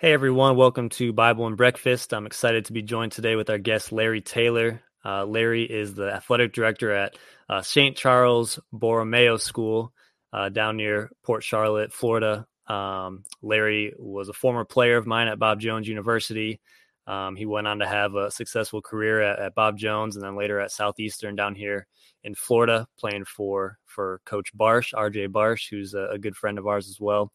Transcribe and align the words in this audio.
Hey 0.00 0.12
everyone, 0.12 0.54
welcome 0.54 0.90
to 0.90 1.12
Bible 1.12 1.48
and 1.48 1.56
Breakfast. 1.56 2.14
I'm 2.14 2.24
excited 2.24 2.66
to 2.66 2.72
be 2.72 2.82
joined 2.82 3.10
today 3.10 3.34
with 3.34 3.50
our 3.50 3.58
guest 3.58 3.90
Larry 3.90 4.20
Taylor. 4.20 4.80
Uh, 5.04 5.24
Larry 5.26 5.64
is 5.64 5.92
the 5.94 6.08
athletic 6.08 6.52
director 6.52 6.92
at 6.92 7.16
uh, 7.48 7.62
St. 7.62 7.96
Charles 7.96 8.60
Borromeo 8.72 9.38
School 9.38 9.92
uh, 10.32 10.50
down 10.50 10.76
near 10.76 11.10
Port 11.24 11.42
Charlotte, 11.42 11.92
Florida. 11.92 12.46
Um, 12.68 13.24
Larry 13.42 13.92
was 13.98 14.28
a 14.28 14.32
former 14.32 14.64
player 14.64 14.98
of 14.98 15.08
mine 15.08 15.26
at 15.26 15.40
Bob 15.40 15.58
Jones 15.58 15.88
University. 15.88 16.60
Um, 17.08 17.34
he 17.34 17.44
went 17.44 17.66
on 17.66 17.80
to 17.80 17.88
have 17.88 18.14
a 18.14 18.30
successful 18.30 18.80
career 18.80 19.20
at, 19.20 19.40
at, 19.40 19.56
Bob 19.56 19.78
Jones 19.78 20.14
and 20.14 20.24
then 20.24 20.36
later 20.36 20.60
at 20.60 20.70
Southeastern 20.70 21.34
down 21.34 21.56
here 21.56 21.88
in 22.22 22.36
Florida, 22.36 22.86
playing 23.00 23.24
for 23.24 23.80
for 23.84 24.20
Coach 24.24 24.56
Barsh, 24.56 24.94
RJ 24.94 25.26
Barsh, 25.30 25.68
who's 25.68 25.94
a, 25.94 26.10
a 26.12 26.18
good 26.20 26.36
friend 26.36 26.56
of 26.56 26.68
ours 26.68 26.88
as 26.88 27.00
well. 27.00 27.32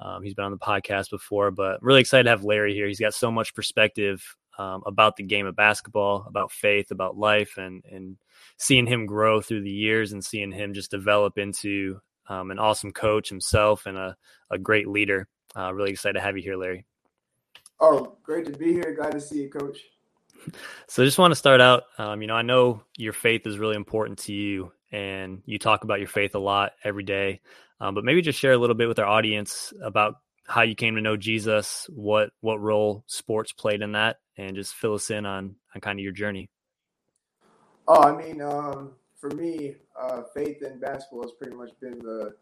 Um, 0.00 0.22
he's 0.22 0.34
been 0.34 0.46
on 0.46 0.50
the 0.50 0.58
podcast 0.58 1.10
before, 1.10 1.50
but 1.50 1.82
really 1.82 2.00
excited 2.00 2.24
to 2.24 2.30
have 2.30 2.44
Larry 2.44 2.74
here. 2.74 2.86
He's 2.86 3.00
got 3.00 3.14
so 3.14 3.30
much 3.30 3.54
perspective 3.54 4.24
um, 4.58 4.82
about 4.86 5.16
the 5.16 5.22
game 5.22 5.46
of 5.46 5.56
basketball, 5.56 6.24
about 6.26 6.52
faith, 6.52 6.90
about 6.90 7.16
life, 7.16 7.56
and 7.58 7.84
and 7.90 8.16
seeing 8.58 8.86
him 8.86 9.06
grow 9.06 9.40
through 9.40 9.62
the 9.62 9.70
years 9.70 10.12
and 10.12 10.24
seeing 10.24 10.52
him 10.52 10.74
just 10.74 10.90
develop 10.90 11.38
into 11.38 12.00
um, 12.28 12.50
an 12.50 12.58
awesome 12.58 12.92
coach 12.92 13.28
himself 13.28 13.86
and 13.86 13.96
a, 13.96 14.16
a 14.50 14.58
great 14.58 14.88
leader. 14.88 15.28
Uh, 15.56 15.72
really 15.72 15.90
excited 15.90 16.14
to 16.14 16.20
have 16.20 16.36
you 16.36 16.42
here, 16.42 16.56
Larry. 16.56 16.86
Oh, 17.80 18.16
great 18.22 18.44
to 18.46 18.52
be 18.52 18.72
here. 18.72 18.94
Glad 18.94 19.12
to 19.12 19.20
see 19.20 19.42
you, 19.42 19.50
Coach. 19.50 19.78
So, 20.86 21.02
I 21.02 21.06
just 21.06 21.18
want 21.18 21.32
to 21.32 21.36
start 21.36 21.60
out. 21.60 21.84
Um, 21.98 22.22
you 22.22 22.28
know, 22.28 22.36
I 22.36 22.42
know 22.42 22.82
your 22.96 23.12
faith 23.12 23.46
is 23.46 23.58
really 23.58 23.76
important 23.76 24.18
to 24.20 24.32
you, 24.32 24.72
and 24.92 25.42
you 25.44 25.58
talk 25.58 25.84
about 25.84 25.98
your 25.98 26.08
faith 26.08 26.34
a 26.34 26.38
lot 26.38 26.72
every 26.84 27.02
day. 27.02 27.40
Um, 27.80 27.94
but 27.94 28.04
maybe 28.04 28.22
just 28.22 28.38
share 28.38 28.52
a 28.52 28.58
little 28.58 28.76
bit 28.76 28.88
with 28.88 28.98
our 28.98 29.06
audience 29.06 29.72
about 29.82 30.16
how 30.46 30.62
you 30.62 30.74
came 30.74 30.96
to 30.96 31.00
know 31.00 31.16
Jesus, 31.16 31.86
what 31.90 32.30
what 32.40 32.60
role 32.60 33.04
sports 33.06 33.52
played 33.52 33.82
in 33.82 33.92
that, 33.92 34.16
and 34.36 34.56
just 34.56 34.74
fill 34.74 34.94
us 34.94 35.10
in 35.10 35.24
on 35.24 35.56
on 35.74 35.80
kind 35.80 35.98
of 35.98 36.02
your 36.02 36.12
journey. 36.12 36.50
Oh, 37.88 38.02
I 38.02 38.16
mean, 38.16 38.42
um, 38.42 38.92
for 39.16 39.30
me, 39.30 39.76
uh, 40.00 40.22
faith 40.34 40.62
in 40.62 40.78
basketball 40.78 41.22
has 41.22 41.32
pretty 41.32 41.56
much 41.56 41.70
been 41.80 41.98
the 41.98 42.34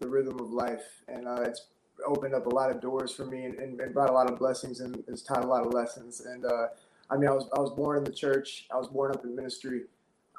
the 0.00 0.08
rhythm 0.08 0.40
of 0.40 0.50
life, 0.50 1.02
and 1.08 1.28
uh, 1.28 1.42
it's 1.42 1.66
opened 2.06 2.34
up 2.34 2.46
a 2.46 2.50
lot 2.50 2.70
of 2.70 2.80
doors 2.80 3.14
for 3.14 3.24
me 3.24 3.44
and, 3.44 3.54
and, 3.60 3.80
and, 3.80 3.94
brought 3.94 4.10
a 4.10 4.12
lot 4.12 4.28
of 4.28 4.38
blessings 4.38 4.80
and 4.80 5.04
has 5.08 5.22
taught 5.22 5.44
a 5.44 5.46
lot 5.46 5.64
of 5.64 5.72
lessons. 5.72 6.22
And 6.22 6.44
uh, 6.44 6.68
I 7.10 7.16
mean, 7.16 7.28
I 7.28 7.32
was 7.32 7.48
I 7.56 7.60
was 7.60 7.70
born 7.70 7.98
in 7.98 8.04
the 8.04 8.12
church. 8.12 8.66
I 8.72 8.76
was 8.76 8.88
born 8.88 9.12
up 9.12 9.24
in 9.24 9.36
ministry. 9.36 9.82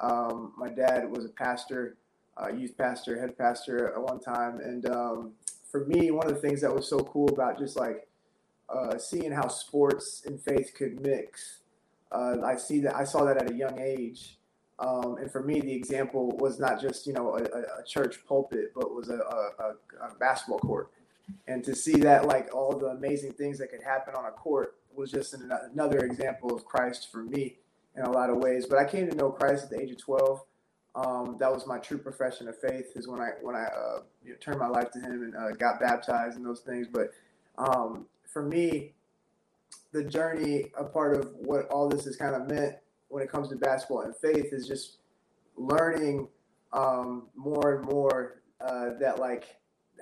Um, 0.00 0.52
my 0.56 0.68
dad 0.68 1.08
was 1.10 1.24
a 1.24 1.28
pastor, 1.28 1.96
uh, 2.36 2.48
youth 2.48 2.76
pastor, 2.76 3.20
head 3.20 3.36
pastor 3.36 3.94
at 3.94 4.02
one 4.02 4.20
time. 4.20 4.60
And 4.60 4.86
um, 4.86 5.32
for 5.70 5.86
me, 5.86 6.10
one 6.10 6.26
of 6.26 6.34
the 6.34 6.40
things 6.40 6.60
that 6.60 6.74
was 6.74 6.88
so 6.88 6.98
cool 6.98 7.28
about 7.28 7.58
just 7.58 7.76
like 7.76 8.08
uh, 8.68 8.98
seeing 8.98 9.32
how 9.32 9.48
sports 9.48 10.22
and 10.26 10.40
faith 10.40 10.72
could 10.76 11.00
mix, 11.00 11.60
uh, 12.12 12.36
I 12.44 12.56
see 12.56 12.80
that 12.80 12.96
I 12.96 13.04
saw 13.04 13.24
that 13.24 13.36
at 13.42 13.50
a 13.50 13.54
young 13.54 13.78
age. 13.78 14.38
Um, 14.78 15.18
and 15.18 15.30
for 15.30 15.42
me, 15.42 15.60
the 15.60 15.72
example 15.72 16.36
was 16.38 16.58
not 16.58 16.80
just 16.80 17.06
you 17.06 17.12
know 17.12 17.36
a, 17.36 17.42
a 17.42 17.84
church 17.86 18.18
pulpit, 18.26 18.72
but 18.74 18.92
was 18.92 19.08
a, 19.08 19.18
a, 19.18 20.06
a, 20.06 20.14
basketball 20.18 20.58
court. 20.58 20.90
And 21.46 21.62
to 21.64 21.76
see 21.76 21.96
that, 21.98 22.26
like 22.26 22.52
all 22.52 22.76
the 22.76 22.86
amazing 22.86 23.32
things 23.34 23.58
that 23.58 23.70
could 23.70 23.82
happen 23.82 24.14
on 24.14 24.26
a 24.26 24.32
court, 24.32 24.74
was 24.94 25.10
just 25.10 25.34
an, 25.34 25.50
another 25.72 25.98
example 25.98 26.54
of 26.54 26.64
Christ 26.64 27.10
for 27.10 27.22
me 27.22 27.58
in 27.96 28.02
a 28.02 28.10
lot 28.10 28.30
of 28.30 28.38
ways. 28.38 28.66
But 28.66 28.78
I 28.78 28.84
came 28.84 29.08
to 29.08 29.16
know 29.16 29.30
Christ 29.30 29.64
at 29.64 29.70
the 29.70 29.80
age 29.80 29.92
of 29.92 29.98
12. 29.98 30.40
Um, 30.94 31.36
that 31.40 31.52
was 31.52 31.66
my 31.66 31.78
true 31.78 31.98
profession 31.98 32.48
of 32.48 32.58
faith. 32.58 32.92
Is 32.94 33.08
when 33.08 33.20
I 33.20 33.30
when 33.42 33.56
I 33.56 33.64
uh, 33.64 34.02
you 34.22 34.30
know, 34.30 34.36
turned 34.40 34.60
my 34.60 34.68
life 34.68 34.90
to 34.92 35.00
Him 35.00 35.22
and 35.22 35.34
uh, 35.34 35.50
got 35.56 35.80
baptized 35.80 36.36
and 36.36 36.46
those 36.46 36.60
things. 36.60 36.86
But 36.90 37.10
um, 37.58 38.06
for 38.32 38.42
me, 38.42 38.94
the 39.92 40.04
journey, 40.04 40.66
a 40.78 40.84
part 40.84 41.16
of 41.16 41.32
what 41.36 41.66
all 41.68 41.88
this 41.88 42.04
has 42.04 42.16
kind 42.16 42.34
of 42.34 42.48
meant 42.48 42.76
when 43.08 43.22
it 43.22 43.30
comes 43.30 43.48
to 43.48 43.56
basketball 43.56 44.02
and 44.02 44.14
faith, 44.16 44.52
is 44.52 44.68
just 44.68 44.98
learning 45.56 46.28
um, 46.72 47.28
more 47.36 47.76
and 47.76 47.84
more 47.86 48.42
uh, 48.60 48.90
that 49.00 49.18
like 49.18 49.56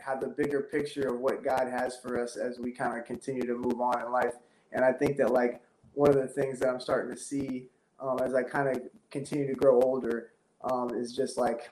have 0.04 0.20
the 0.20 0.28
bigger 0.28 0.62
picture 0.62 1.08
of 1.08 1.20
what 1.20 1.44
God 1.44 1.68
has 1.68 1.96
for 1.96 2.20
us 2.22 2.36
as 2.36 2.58
we 2.58 2.72
kind 2.72 2.98
of 2.98 3.04
continue 3.06 3.46
to 3.46 3.54
move 3.54 3.80
on 3.80 4.04
in 4.04 4.10
life. 4.10 4.34
And 4.72 4.84
I 4.84 4.92
think 4.92 5.16
that 5.18 5.30
like 5.30 5.62
one 5.94 6.10
of 6.10 6.16
the 6.16 6.28
things 6.28 6.58
that 6.60 6.68
I'm 6.68 6.80
starting 6.80 7.14
to 7.14 7.20
see 7.20 7.68
um, 8.00 8.18
as 8.20 8.34
I 8.34 8.42
kind 8.42 8.68
of 8.68 8.82
continue 9.10 9.46
to 9.46 9.54
grow 9.54 9.80
older 9.80 10.31
um, 10.64 10.90
is 10.94 11.14
just 11.14 11.36
like 11.38 11.70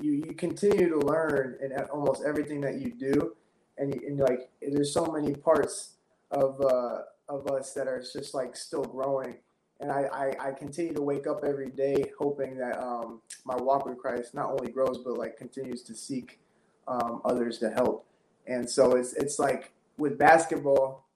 you 0.00 0.12
you 0.12 0.34
continue 0.34 0.88
to 0.88 0.98
learn 0.98 1.56
in 1.62 1.72
almost 1.92 2.22
everything 2.26 2.60
that 2.62 2.80
you 2.80 2.92
do, 2.92 3.34
and, 3.78 3.94
you, 3.94 4.00
and 4.06 4.18
like 4.18 4.50
there's 4.62 4.92
so 4.92 5.06
many 5.06 5.34
parts 5.34 5.94
of 6.30 6.60
uh, 6.60 7.00
of 7.28 7.46
us 7.48 7.72
that 7.74 7.86
are 7.86 8.00
just 8.00 8.34
like 8.34 8.56
still 8.56 8.84
growing. 8.84 9.36
And 9.80 9.90
I, 9.90 10.02
I, 10.12 10.48
I 10.48 10.52
continue 10.52 10.92
to 10.92 11.00
wake 11.00 11.26
up 11.26 11.42
every 11.42 11.70
day 11.70 12.12
hoping 12.18 12.58
that 12.58 12.82
um, 12.82 13.22
my 13.46 13.56
walk 13.56 13.86
with 13.86 13.96
Christ 13.96 14.34
not 14.34 14.50
only 14.50 14.70
grows 14.70 14.98
but 14.98 15.16
like 15.16 15.38
continues 15.38 15.82
to 15.84 15.94
seek 15.94 16.38
um, 16.86 17.22
others 17.24 17.58
to 17.60 17.70
help. 17.70 18.06
And 18.46 18.68
so 18.68 18.96
it's 18.96 19.14
it's 19.14 19.38
like 19.38 19.72
with 19.96 20.18
basketball, 20.18 21.06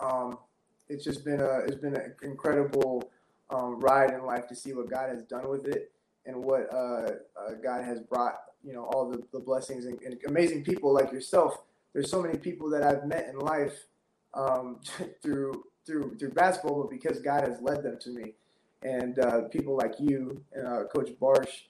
um, 0.00 0.38
it's 0.88 1.04
just 1.04 1.24
been 1.24 1.40
a 1.40 1.60
it's 1.66 1.76
been 1.76 1.96
an 1.96 2.14
incredible 2.22 3.10
um, 3.50 3.80
ride 3.80 4.12
in 4.12 4.24
life 4.24 4.46
to 4.48 4.56
see 4.56 4.72
what 4.72 4.90
God 4.90 5.10
has 5.10 5.22
done 5.22 5.48
with 5.48 5.66
it 5.66 5.92
and 6.28 6.44
what 6.44 6.72
uh, 6.72 6.76
uh, 7.40 7.54
God 7.62 7.84
has 7.84 8.00
brought. 8.00 8.42
You 8.62 8.74
know 8.74 8.84
all 8.84 9.08
the, 9.08 9.22
the 9.32 9.38
blessings 9.38 9.86
and, 9.86 10.00
and, 10.02 10.18
amazing 10.26 10.64
people 10.64 10.92
like 10.92 11.12
yourself. 11.12 11.62
There's 11.92 12.10
so 12.10 12.20
many 12.20 12.36
people 12.38 12.68
that 12.70 12.82
I've 12.82 13.06
met 13.06 13.28
in 13.28 13.38
life 13.38 13.72
um, 14.34 14.80
through 15.22 15.64
through 15.86 16.16
through 16.18 16.30
basketball, 16.30 16.82
but 16.82 16.90
because 16.90 17.20
God 17.20 17.44
has 17.44 17.60
led 17.62 17.82
them 17.82 17.98
to 18.00 18.10
me, 18.10 18.34
and 18.82 19.18
uh, 19.18 19.42
people 19.42 19.76
like 19.76 19.94
you 19.98 20.42
uh, 20.56 20.84
Coach 20.92 21.10
Barsh, 21.20 21.62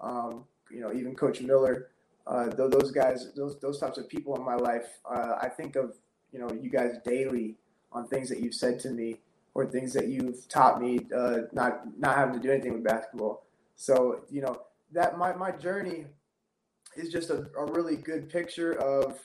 um, 0.00 0.44
you 0.70 0.80
know 0.80 0.92
even 0.92 1.14
Coach 1.14 1.40
Miller. 1.40 1.90
Uh, 2.26 2.48
those 2.48 2.90
guys, 2.90 3.32
those 3.36 3.58
those 3.60 3.78
types 3.78 3.98
of 3.98 4.08
people 4.08 4.34
in 4.36 4.44
my 4.44 4.56
life, 4.56 4.86
uh, 5.08 5.36
I 5.40 5.48
think 5.48 5.76
of 5.76 5.94
you 6.32 6.38
know 6.38 6.50
you 6.52 6.70
guys 6.70 6.96
daily 7.04 7.56
on 7.92 8.08
things 8.08 8.28
that 8.28 8.40
you've 8.40 8.54
said 8.54 8.80
to 8.80 8.90
me 8.90 9.18
or 9.54 9.66
things 9.66 9.92
that 9.92 10.08
you've 10.08 10.48
taught 10.48 10.80
me, 10.80 11.06
not 11.52 11.98
not 11.98 12.16
having 12.16 12.34
to 12.34 12.40
do 12.40 12.50
anything 12.50 12.72
with 12.72 12.84
basketball. 12.84 13.45
So 13.76 14.22
you 14.30 14.42
know 14.42 14.62
that 14.92 15.18
my 15.18 15.34
my 15.34 15.52
journey 15.52 16.06
is 16.96 17.12
just 17.12 17.30
a, 17.30 17.46
a 17.56 17.64
really 17.70 17.96
good 17.96 18.28
picture 18.28 18.72
of 18.80 19.20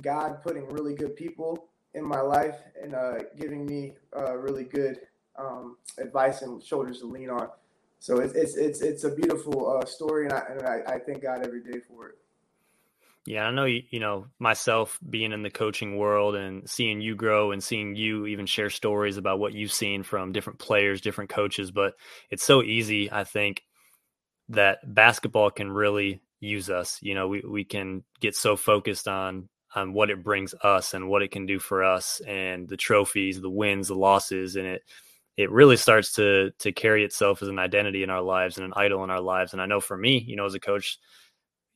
God 0.00 0.42
putting 0.42 0.68
really 0.68 0.94
good 0.94 1.16
people 1.16 1.68
in 1.94 2.04
my 2.04 2.20
life 2.20 2.56
and 2.80 2.94
uh, 2.94 3.18
giving 3.36 3.66
me 3.66 3.94
uh, 4.16 4.36
really 4.36 4.64
good 4.64 5.00
um, 5.38 5.76
advice 5.98 6.42
and 6.42 6.62
shoulders 6.62 7.00
to 7.00 7.06
lean 7.06 7.30
on. 7.30 7.48
So 7.98 8.18
it's 8.18 8.34
it's 8.34 8.56
it's, 8.56 8.80
it's 8.80 9.04
a 9.04 9.10
beautiful 9.10 9.78
uh, 9.78 9.84
story, 9.84 10.24
and 10.24 10.32
I, 10.32 10.42
and 10.50 10.62
I, 10.62 10.94
I 10.94 10.98
thank 10.98 11.22
God 11.22 11.44
every 11.44 11.62
day 11.62 11.80
for 11.88 12.08
it. 12.08 12.14
Yeah, 13.26 13.46
I 13.46 13.50
know 13.50 13.64
you, 13.64 13.82
you 13.90 14.00
know 14.00 14.26
myself 14.38 14.98
being 15.08 15.32
in 15.32 15.42
the 15.42 15.50
coaching 15.50 15.98
world 15.98 16.36
and 16.36 16.68
seeing 16.68 17.00
you 17.00 17.16
grow 17.16 17.50
and 17.50 17.62
seeing 17.62 17.96
you 17.96 18.26
even 18.26 18.46
share 18.46 18.70
stories 18.70 19.16
about 19.16 19.40
what 19.40 19.52
you've 19.52 19.72
seen 19.72 20.02
from 20.02 20.32
different 20.32 20.58
players, 20.58 21.00
different 21.00 21.30
coaches, 21.30 21.70
but 21.70 21.94
it's 22.30 22.44
so 22.44 22.62
easy, 22.62 23.10
I 23.10 23.24
think, 23.24 23.64
that 24.50 24.94
basketball 24.94 25.50
can 25.50 25.70
really 25.70 26.22
use 26.40 26.70
us. 26.70 26.98
You 27.02 27.14
know, 27.14 27.28
we 27.28 27.42
we 27.46 27.64
can 27.64 28.04
get 28.20 28.34
so 28.34 28.56
focused 28.56 29.08
on 29.08 29.48
on 29.74 29.92
what 29.92 30.10
it 30.10 30.24
brings 30.24 30.54
us 30.62 30.94
and 30.94 31.08
what 31.08 31.22
it 31.22 31.30
can 31.30 31.44
do 31.46 31.58
for 31.58 31.84
us 31.84 32.20
and 32.26 32.68
the 32.68 32.76
trophies, 32.76 33.40
the 33.40 33.50
wins, 33.50 33.88
the 33.88 33.94
losses 33.94 34.56
and 34.56 34.66
it 34.66 34.82
it 35.36 35.50
really 35.52 35.76
starts 35.76 36.12
to 36.14 36.50
to 36.58 36.72
carry 36.72 37.04
itself 37.04 37.42
as 37.42 37.48
an 37.48 37.58
identity 37.58 38.02
in 38.02 38.10
our 38.10 38.22
lives 38.22 38.58
and 38.58 38.64
an 38.66 38.72
idol 38.76 39.04
in 39.04 39.10
our 39.10 39.20
lives. 39.20 39.52
And 39.52 39.62
I 39.62 39.66
know 39.66 39.80
for 39.80 39.96
me, 39.96 40.18
you 40.26 40.36
know, 40.36 40.46
as 40.46 40.54
a 40.54 40.60
coach, 40.60 40.98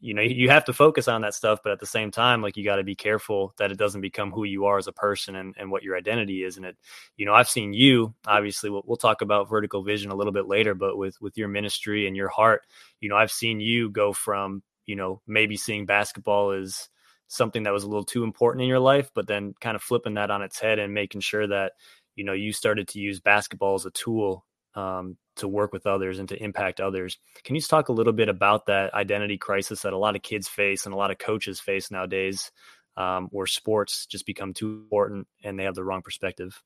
you 0.02 0.12
know 0.12 0.20
you 0.20 0.50
have 0.50 0.64
to 0.64 0.72
focus 0.72 1.06
on 1.06 1.22
that 1.22 1.32
stuff 1.32 1.60
but 1.62 1.72
at 1.72 1.78
the 1.78 1.86
same 1.86 2.10
time 2.10 2.42
like 2.42 2.56
you 2.56 2.64
got 2.64 2.76
to 2.76 2.82
be 2.82 2.94
careful 2.94 3.54
that 3.56 3.70
it 3.70 3.78
doesn't 3.78 4.00
become 4.00 4.32
who 4.32 4.42
you 4.42 4.66
are 4.66 4.76
as 4.76 4.88
a 4.88 4.92
person 4.92 5.36
and, 5.36 5.54
and 5.56 5.70
what 5.70 5.84
your 5.84 5.96
identity 5.96 6.42
is. 6.42 6.56
And 6.56 6.66
it 6.66 6.76
you 7.16 7.24
know 7.24 7.32
i've 7.32 7.48
seen 7.48 7.72
you 7.72 8.12
obviously 8.26 8.68
we'll, 8.68 8.82
we'll 8.84 8.96
talk 8.96 9.22
about 9.22 9.48
vertical 9.48 9.82
vision 9.82 10.10
a 10.10 10.14
little 10.14 10.32
bit 10.32 10.48
later 10.48 10.74
but 10.74 10.98
with 10.98 11.18
with 11.22 11.38
your 11.38 11.48
ministry 11.48 12.06
and 12.06 12.16
your 12.16 12.28
heart 12.28 12.62
you 13.00 13.08
know 13.08 13.16
i've 13.16 13.32
seen 13.32 13.60
you 13.60 13.88
go 13.90 14.12
from 14.12 14.62
you 14.86 14.96
know 14.96 15.22
maybe 15.26 15.56
seeing 15.56 15.86
basketball 15.86 16.50
as 16.50 16.88
something 17.28 17.62
that 17.62 17.72
was 17.72 17.84
a 17.84 17.88
little 17.88 18.04
too 18.04 18.24
important 18.24 18.62
in 18.62 18.68
your 18.68 18.80
life 18.80 19.10
but 19.14 19.28
then 19.28 19.54
kind 19.60 19.76
of 19.76 19.82
flipping 19.82 20.14
that 20.14 20.30
on 20.30 20.42
its 20.42 20.58
head 20.58 20.80
and 20.80 20.92
making 20.92 21.20
sure 21.20 21.46
that 21.46 21.72
you 22.16 22.24
know 22.24 22.32
you 22.32 22.52
started 22.52 22.88
to 22.88 22.98
use 22.98 23.20
basketball 23.20 23.74
as 23.74 23.86
a 23.86 23.90
tool 23.92 24.44
um, 24.74 25.16
to 25.36 25.48
work 25.48 25.72
with 25.72 25.86
others 25.86 26.18
and 26.18 26.28
to 26.28 26.42
impact 26.42 26.80
others. 26.80 27.18
Can 27.44 27.54
you 27.54 27.60
just 27.60 27.70
talk 27.70 27.88
a 27.88 27.92
little 27.92 28.12
bit 28.12 28.28
about 28.28 28.66
that 28.66 28.92
identity 28.94 29.38
crisis 29.38 29.82
that 29.82 29.92
a 29.92 29.98
lot 29.98 30.16
of 30.16 30.22
kids 30.22 30.48
face 30.48 30.84
and 30.84 30.94
a 30.94 30.96
lot 30.96 31.10
of 31.10 31.18
coaches 31.18 31.60
face 31.60 31.90
nowadays, 31.90 32.50
um, 32.96 33.28
where 33.30 33.46
sports 33.46 34.06
just 34.06 34.26
become 34.26 34.52
too 34.52 34.68
important 34.68 35.26
and 35.42 35.58
they 35.58 35.64
have 35.64 35.74
the 35.74 35.84
wrong 35.84 36.02
perspective? 36.02 36.62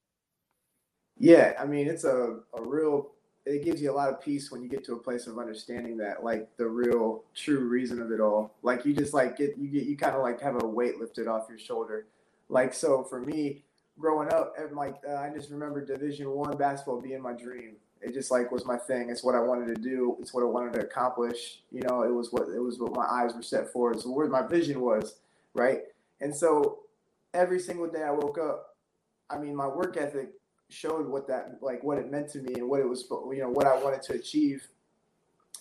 Yeah, 1.18 1.54
I 1.58 1.64
mean, 1.64 1.86
it's 1.86 2.04
a, 2.04 2.40
a 2.54 2.62
real, 2.62 3.12
it 3.44 3.64
gives 3.64 3.80
you 3.80 3.90
a 3.90 3.94
lot 3.94 4.08
of 4.08 4.20
peace 4.20 4.50
when 4.50 4.62
you 4.62 4.68
get 4.68 4.84
to 4.84 4.94
a 4.94 4.98
place 4.98 5.26
of 5.26 5.38
understanding 5.38 5.96
that, 5.98 6.24
like 6.24 6.48
the 6.56 6.66
real 6.66 7.24
true 7.34 7.60
reason 7.60 8.02
of 8.02 8.10
it 8.10 8.20
all. 8.20 8.54
Like 8.62 8.84
you 8.84 8.92
just 8.92 9.14
like 9.14 9.36
get, 9.38 9.56
you 9.56 9.68
get, 9.68 9.84
you 9.84 9.96
kind 9.96 10.14
of 10.14 10.22
like 10.22 10.40
have 10.40 10.62
a 10.62 10.66
weight 10.66 10.98
lifted 10.98 11.26
off 11.28 11.46
your 11.48 11.58
shoulder 11.58 12.06
Like 12.48 12.74
so 12.74 13.02
for 13.04 13.20
me, 13.20 13.64
growing 13.98 14.32
up, 14.32 14.54
and 14.58 14.76
like 14.76 14.96
uh, 15.08 15.14
I 15.14 15.30
just 15.34 15.50
remember 15.50 15.84
Division 15.84 16.30
One 16.30 16.56
basketball 16.56 17.00
being 17.00 17.22
my 17.22 17.32
dream. 17.32 17.76
It 18.02 18.14
just 18.14 18.30
like 18.30 18.52
was 18.52 18.64
my 18.64 18.76
thing. 18.76 19.10
It's 19.10 19.24
what 19.24 19.34
I 19.34 19.40
wanted 19.40 19.74
to 19.74 19.80
do. 19.80 20.16
It's 20.20 20.32
what 20.34 20.42
I 20.42 20.46
wanted 20.46 20.74
to 20.74 20.80
accomplish. 20.80 21.60
You 21.70 21.82
know, 21.82 22.02
it 22.02 22.12
was 22.12 22.30
what 22.32 22.48
it 22.48 22.60
was 22.60 22.78
what 22.78 22.94
my 22.94 23.06
eyes 23.06 23.34
were 23.34 23.42
set 23.42 23.72
for. 23.72 23.92
It's 23.92 24.06
where 24.06 24.28
my 24.28 24.46
vision 24.46 24.80
was, 24.80 25.18
right? 25.54 25.80
And 26.20 26.34
so 26.34 26.80
every 27.34 27.58
single 27.58 27.88
day 27.88 28.02
I 28.02 28.10
woke 28.10 28.38
up, 28.38 28.76
I 29.30 29.38
mean, 29.38 29.56
my 29.56 29.66
work 29.66 29.96
ethic 29.96 30.30
showed 30.68 31.08
what 31.08 31.28
that 31.28 31.58
like 31.62 31.82
what 31.82 31.98
it 31.98 32.10
meant 32.10 32.28
to 32.30 32.38
me 32.38 32.54
and 32.54 32.68
what 32.68 32.80
it 32.80 32.88
was 32.88 33.06
you 33.32 33.40
know 33.40 33.50
what 33.50 33.66
I 33.66 33.82
wanted 33.82 34.02
to 34.02 34.14
achieve, 34.14 34.66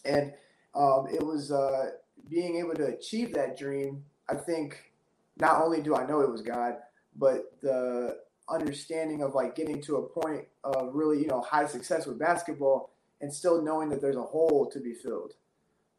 and 0.03 0.33
um, 0.75 1.07
it 1.11 1.23
was 1.25 1.51
uh, 1.51 1.91
being 2.29 2.57
able 2.57 2.75
to 2.75 2.85
achieve 2.87 3.33
that 3.33 3.57
dream. 3.57 4.03
I 4.29 4.35
think 4.35 4.91
not 5.37 5.61
only 5.61 5.81
do 5.81 5.95
I 5.95 6.05
know 6.05 6.21
it 6.21 6.31
was 6.31 6.41
God, 6.41 6.75
but 7.15 7.53
the 7.61 8.17
understanding 8.49 9.21
of 9.21 9.33
like 9.33 9.55
getting 9.55 9.81
to 9.81 9.97
a 9.97 10.01
point 10.07 10.45
of 10.63 10.93
really 10.93 11.19
you 11.19 11.27
know 11.27 11.41
high 11.41 11.65
success 11.65 12.05
with 12.05 12.19
basketball 12.19 12.91
and 13.21 13.33
still 13.33 13.61
knowing 13.61 13.89
that 13.89 14.01
there's 14.01 14.15
a 14.15 14.21
hole 14.21 14.69
to 14.71 14.79
be 14.79 14.93
filled. 14.93 15.33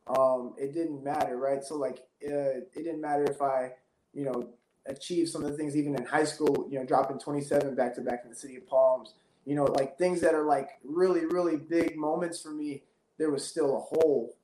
Um, 0.06 0.54
it 0.56 0.72
didn't 0.72 1.02
matter, 1.02 1.37
right? 1.37 1.64
So 1.64 1.76
like 1.76 1.98
uh, 2.25 2.62
it 2.62 2.75
didn't 2.75 3.00
matter 3.00 3.25
if 3.25 3.43
I 3.43 3.72
you 4.12 4.25
know 4.25 4.50
achieved 4.88 5.31
some 5.31 5.44
of 5.44 5.50
the 5.50 5.56
things 5.56 5.76
even 5.76 5.96
in 5.96 6.04
high 6.04 6.25
school, 6.25 6.69
you 6.70 6.78
know, 6.78 6.84
dropping 6.84 7.19
27 7.19 7.75
back 7.75 7.94
to 7.94 8.00
back 8.00 8.20
in 8.25 8.31
the 8.31 8.37
city 8.37 8.56
of 8.56 8.66
Palms, 8.69 9.14
you 9.44 9.54
know, 9.54 9.64
like 9.64 9.99
things 9.99 10.20
that 10.20 10.34
are 10.34 10.44
like 10.44 10.70
really, 10.84 11.25
really 11.26 11.56
big 11.56 11.96
moments 11.96 12.40
for 12.40 12.50
me, 12.50 12.82
there 13.19 13.31
was 13.31 13.44
still 13.46 13.76
a 13.76 13.81
hole 13.81 14.37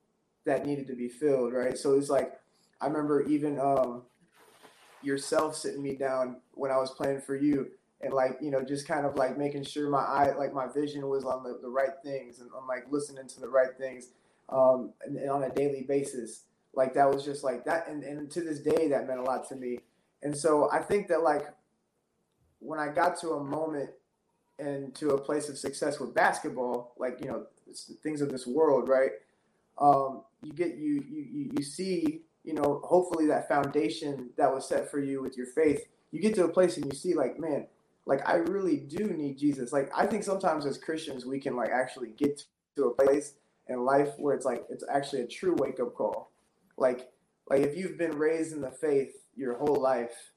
that 0.44 0.66
needed 0.66 0.86
to 0.88 0.94
be 0.94 1.08
filled, 1.08 1.52
right? 1.52 1.78
So 1.78 1.96
it's 1.96 2.10
like, 2.10 2.32
I 2.80 2.86
remember 2.86 3.22
even 3.28 3.60
um, 3.60 4.02
yourself 5.02 5.56
sitting 5.56 5.82
me 5.82 5.94
down 5.94 6.36
when 6.54 6.70
I 6.70 6.78
was 6.78 6.90
playing 6.90 7.20
for 7.20 7.36
you 7.36 7.70
and 8.02 8.12
like, 8.12 8.38
you 8.40 8.50
know, 8.50 8.62
just 8.64 8.86
kind 8.86 9.06
of 9.06 9.16
like 9.16 9.38
making 9.38 9.64
sure 9.64 9.88
my 9.88 9.98
eye, 9.98 10.34
like 10.36 10.52
my 10.52 10.66
vision 10.72 11.08
was 11.08 11.24
on 11.24 11.42
the, 11.42 11.58
the 11.62 11.68
right 11.68 11.92
things 12.04 12.40
and 12.40 12.50
I'm 12.58 12.66
like 12.66 12.84
listening 12.90 13.28
to 13.28 13.40
the 13.40 13.48
right 13.48 13.76
things 13.78 14.08
um, 14.48 14.92
and, 15.04 15.16
and 15.16 15.30
on 15.30 15.44
a 15.44 15.50
daily 15.50 15.84
basis. 15.88 16.44
Like 16.74 16.94
that 16.94 17.12
was 17.12 17.24
just 17.24 17.44
like 17.44 17.64
that. 17.66 17.88
And, 17.88 18.02
and 18.02 18.30
to 18.30 18.40
this 18.40 18.60
day, 18.60 18.88
that 18.88 19.06
meant 19.06 19.20
a 19.20 19.22
lot 19.22 19.48
to 19.48 19.56
me 19.56 19.78
and 20.22 20.36
so 20.36 20.70
I 20.70 20.80
think 20.80 21.08
that 21.08 21.22
like 21.22 21.46
when 22.60 22.78
I 22.78 22.88
got 22.88 23.18
to 23.20 23.30
a 23.30 23.44
moment 23.44 23.90
and 24.58 24.94
to 24.96 25.10
a 25.10 25.20
place 25.20 25.48
of 25.48 25.58
success 25.58 25.98
with 25.98 26.14
basketball, 26.14 26.94
like 26.96 27.18
you 27.20 27.26
know 27.26 27.46
things 28.02 28.20
of 28.20 28.30
this 28.30 28.46
world, 28.46 28.88
right? 28.88 29.10
Um, 29.78 30.22
you 30.42 30.52
get 30.52 30.76
you 30.76 31.04
you 31.08 31.50
you 31.56 31.64
see 31.64 32.22
you 32.44 32.54
know 32.54 32.80
hopefully 32.84 33.26
that 33.26 33.48
foundation 33.48 34.30
that 34.36 34.52
was 34.52 34.68
set 34.68 34.90
for 34.90 35.00
you 35.00 35.20
with 35.20 35.36
your 35.36 35.46
faith. 35.46 35.84
You 36.12 36.20
get 36.20 36.34
to 36.36 36.44
a 36.44 36.48
place 36.48 36.76
and 36.76 36.86
you 36.86 36.96
see 36.96 37.14
like 37.14 37.38
man, 37.38 37.66
like 38.06 38.28
I 38.28 38.34
really 38.34 38.76
do 38.78 39.06
need 39.06 39.38
Jesus. 39.38 39.72
Like 39.72 39.90
I 39.96 40.06
think 40.06 40.24
sometimes 40.24 40.66
as 40.66 40.78
Christians 40.78 41.24
we 41.24 41.38
can 41.40 41.56
like 41.56 41.70
actually 41.70 42.10
get 42.16 42.42
to 42.76 42.84
a 42.84 42.94
place 42.94 43.34
in 43.68 43.84
life 43.84 44.10
where 44.18 44.34
it's 44.34 44.44
like 44.44 44.64
it's 44.70 44.84
actually 44.92 45.22
a 45.22 45.26
true 45.26 45.54
wake 45.58 45.80
up 45.80 45.94
call. 45.94 46.32
Like 46.76 47.10
like 47.48 47.60
if 47.60 47.76
you've 47.76 47.98
been 47.98 48.18
raised 48.18 48.52
in 48.52 48.60
the 48.60 48.70
faith 48.70 49.12
your 49.36 49.56
whole 49.58 49.80
life, 49.80 50.32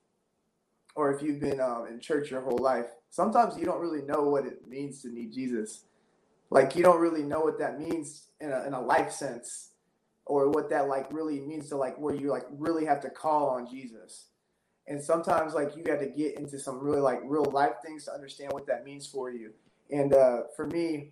or 0.95 1.13
if 1.13 1.21
you've 1.21 1.39
been 1.39 1.59
um, 1.59 1.87
in 1.89 1.99
church 1.99 2.31
your 2.31 2.41
whole 2.41 2.59
life, 2.59 2.87
sometimes 3.09 3.57
you 3.57 3.65
don't 3.65 3.81
really 3.81 4.01
know 4.01 4.23
what 4.23 4.45
it 4.45 4.67
means 4.67 5.01
to 5.01 5.09
need 5.09 5.33
Jesus. 5.33 5.85
Like 6.49 6.75
you 6.75 6.83
don't 6.83 7.01
really 7.01 7.23
know 7.23 7.41
what 7.41 7.59
that 7.59 7.79
means 7.79 8.27
in 8.39 8.51
a, 8.51 8.65
in 8.65 8.73
a 8.73 8.81
life 8.81 9.11
sense, 9.11 9.71
or 10.25 10.49
what 10.49 10.69
that 10.69 10.87
like 10.87 11.11
really 11.11 11.39
means 11.41 11.69
to 11.69 11.77
like 11.77 11.97
where 11.97 12.15
you 12.15 12.29
like 12.29 12.45
really 12.51 12.85
have 12.85 13.01
to 13.01 13.09
call 13.09 13.49
on 13.49 13.67
Jesus. 13.69 14.27
And 14.87 15.03
sometimes 15.03 15.53
like 15.53 15.75
you 15.75 15.83
got 15.83 15.99
to 15.99 16.07
get 16.07 16.37
into 16.37 16.59
some 16.59 16.79
really 16.79 17.01
like 17.01 17.19
real 17.23 17.45
life 17.45 17.75
things 17.83 18.05
to 18.05 18.13
understand 18.13 18.53
what 18.53 18.67
that 18.67 18.85
means 18.85 19.07
for 19.07 19.31
you. 19.31 19.51
And 19.91 20.13
uh, 20.13 20.41
for 20.55 20.67
me, 20.67 21.11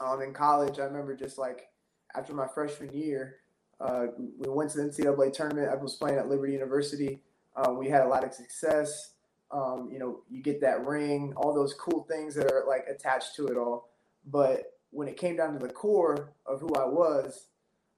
um, 0.00 0.20
in 0.20 0.34
college, 0.34 0.78
I 0.78 0.84
remember 0.84 1.14
just 1.14 1.38
like 1.38 1.68
after 2.14 2.34
my 2.34 2.46
freshman 2.46 2.92
year, 2.92 3.36
uh, 3.80 4.06
we 4.16 4.48
went 4.48 4.70
to 4.70 4.78
the 4.78 4.84
NCAA 4.84 5.32
tournament. 5.32 5.68
I 5.70 5.76
was 5.76 5.96
playing 5.96 6.18
at 6.18 6.28
Liberty 6.28 6.52
University. 6.52 7.20
Uh, 7.54 7.72
we 7.72 7.88
had 7.88 8.02
a 8.02 8.08
lot 8.08 8.24
of 8.24 8.32
success. 8.32 9.12
Um, 9.50 9.88
you 9.92 9.98
know, 9.98 10.22
you 10.28 10.42
get 10.42 10.60
that 10.62 10.84
ring, 10.84 11.32
all 11.36 11.54
those 11.54 11.74
cool 11.74 12.04
things 12.10 12.34
that 12.34 12.50
are 12.50 12.64
like 12.66 12.86
attached 12.88 13.36
to 13.36 13.46
it 13.46 13.56
all. 13.56 13.90
But 14.26 14.72
when 14.90 15.08
it 15.08 15.16
came 15.16 15.36
down 15.36 15.52
to 15.52 15.58
the 15.58 15.72
core 15.72 16.32
of 16.46 16.60
who 16.60 16.74
I 16.74 16.86
was, 16.86 17.46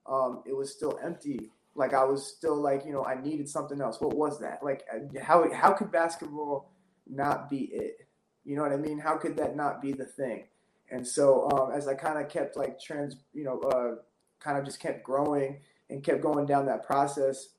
um, 0.06 0.42
it 0.46 0.54
was 0.54 0.72
still 0.72 0.98
empty. 1.02 1.50
Like 1.78 1.94
I 1.94 2.02
was 2.02 2.26
still 2.26 2.60
like, 2.60 2.84
you 2.84 2.92
know, 2.92 3.04
I 3.04 3.20
needed 3.20 3.48
something 3.48 3.80
else. 3.80 4.00
What 4.00 4.16
was 4.16 4.40
that? 4.40 4.64
Like, 4.64 4.84
uh, 4.92 5.20
how 5.22 5.48
how 5.52 5.72
could 5.72 5.92
basketball 5.92 6.72
not 7.08 7.48
be 7.48 7.70
it? 7.72 8.08
You 8.44 8.56
know 8.56 8.62
what 8.62 8.72
I 8.72 8.76
mean? 8.76 8.98
How 8.98 9.16
could 9.16 9.36
that 9.36 9.54
not 9.54 9.80
be 9.80 9.92
the 9.92 10.04
thing? 10.04 10.48
And 10.90 11.06
so 11.06 11.48
um, 11.52 11.70
as 11.70 11.86
I 11.86 11.94
kind 11.94 12.18
of 12.18 12.28
kept 12.28 12.56
like 12.56 12.80
trans, 12.80 13.14
you 13.32 13.44
know, 13.44 13.60
uh, 13.60 14.02
kind 14.40 14.58
of 14.58 14.64
just 14.64 14.80
kept 14.80 15.04
growing 15.04 15.60
and 15.88 16.02
kept 16.02 16.20
going 16.20 16.46
down 16.46 16.66
that 16.66 16.84
process, 16.84 17.50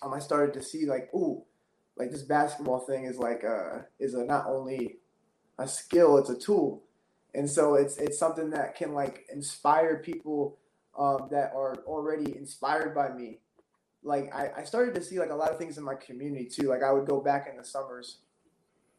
um, 0.00 0.14
I 0.14 0.20
started 0.20 0.54
to 0.54 0.62
see 0.62 0.86
like, 0.86 1.12
ooh, 1.12 1.42
like 1.96 2.12
this 2.12 2.22
basketball 2.22 2.80
thing 2.80 3.04
is 3.04 3.18
like 3.18 3.42
a 3.42 3.78
uh, 3.78 3.82
is 3.98 4.14
a 4.14 4.24
not 4.24 4.46
only 4.46 4.98
a 5.58 5.66
skill, 5.66 6.18
it's 6.18 6.30
a 6.30 6.38
tool, 6.38 6.84
and 7.34 7.50
so 7.50 7.74
it's 7.74 7.96
it's 7.96 8.18
something 8.18 8.50
that 8.50 8.76
can 8.76 8.94
like 8.94 9.26
inspire 9.32 9.98
people 9.98 10.58
um, 10.98 11.28
that 11.30 11.52
are 11.54 11.76
already 11.86 12.36
inspired 12.36 12.94
by 12.94 13.10
me. 13.10 13.38
Like 14.02 14.34
I, 14.34 14.50
I 14.58 14.64
started 14.64 14.94
to 14.96 15.02
see 15.02 15.18
like 15.18 15.30
a 15.30 15.34
lot 15.34 15.50
of 15.50 15.58
things 15.58 15.78
in 15.78 15.84
my 15.84 15.94
community 15.94 16.46
too. 16.46 16.68
Like 16.68 16.82
I 16.82 16.92
would 16.92 17.06
go 17.06 17.20
back 17.20 17.48
in 17.50 17.56
the 17.56 17.64
summers, 17.64 18.18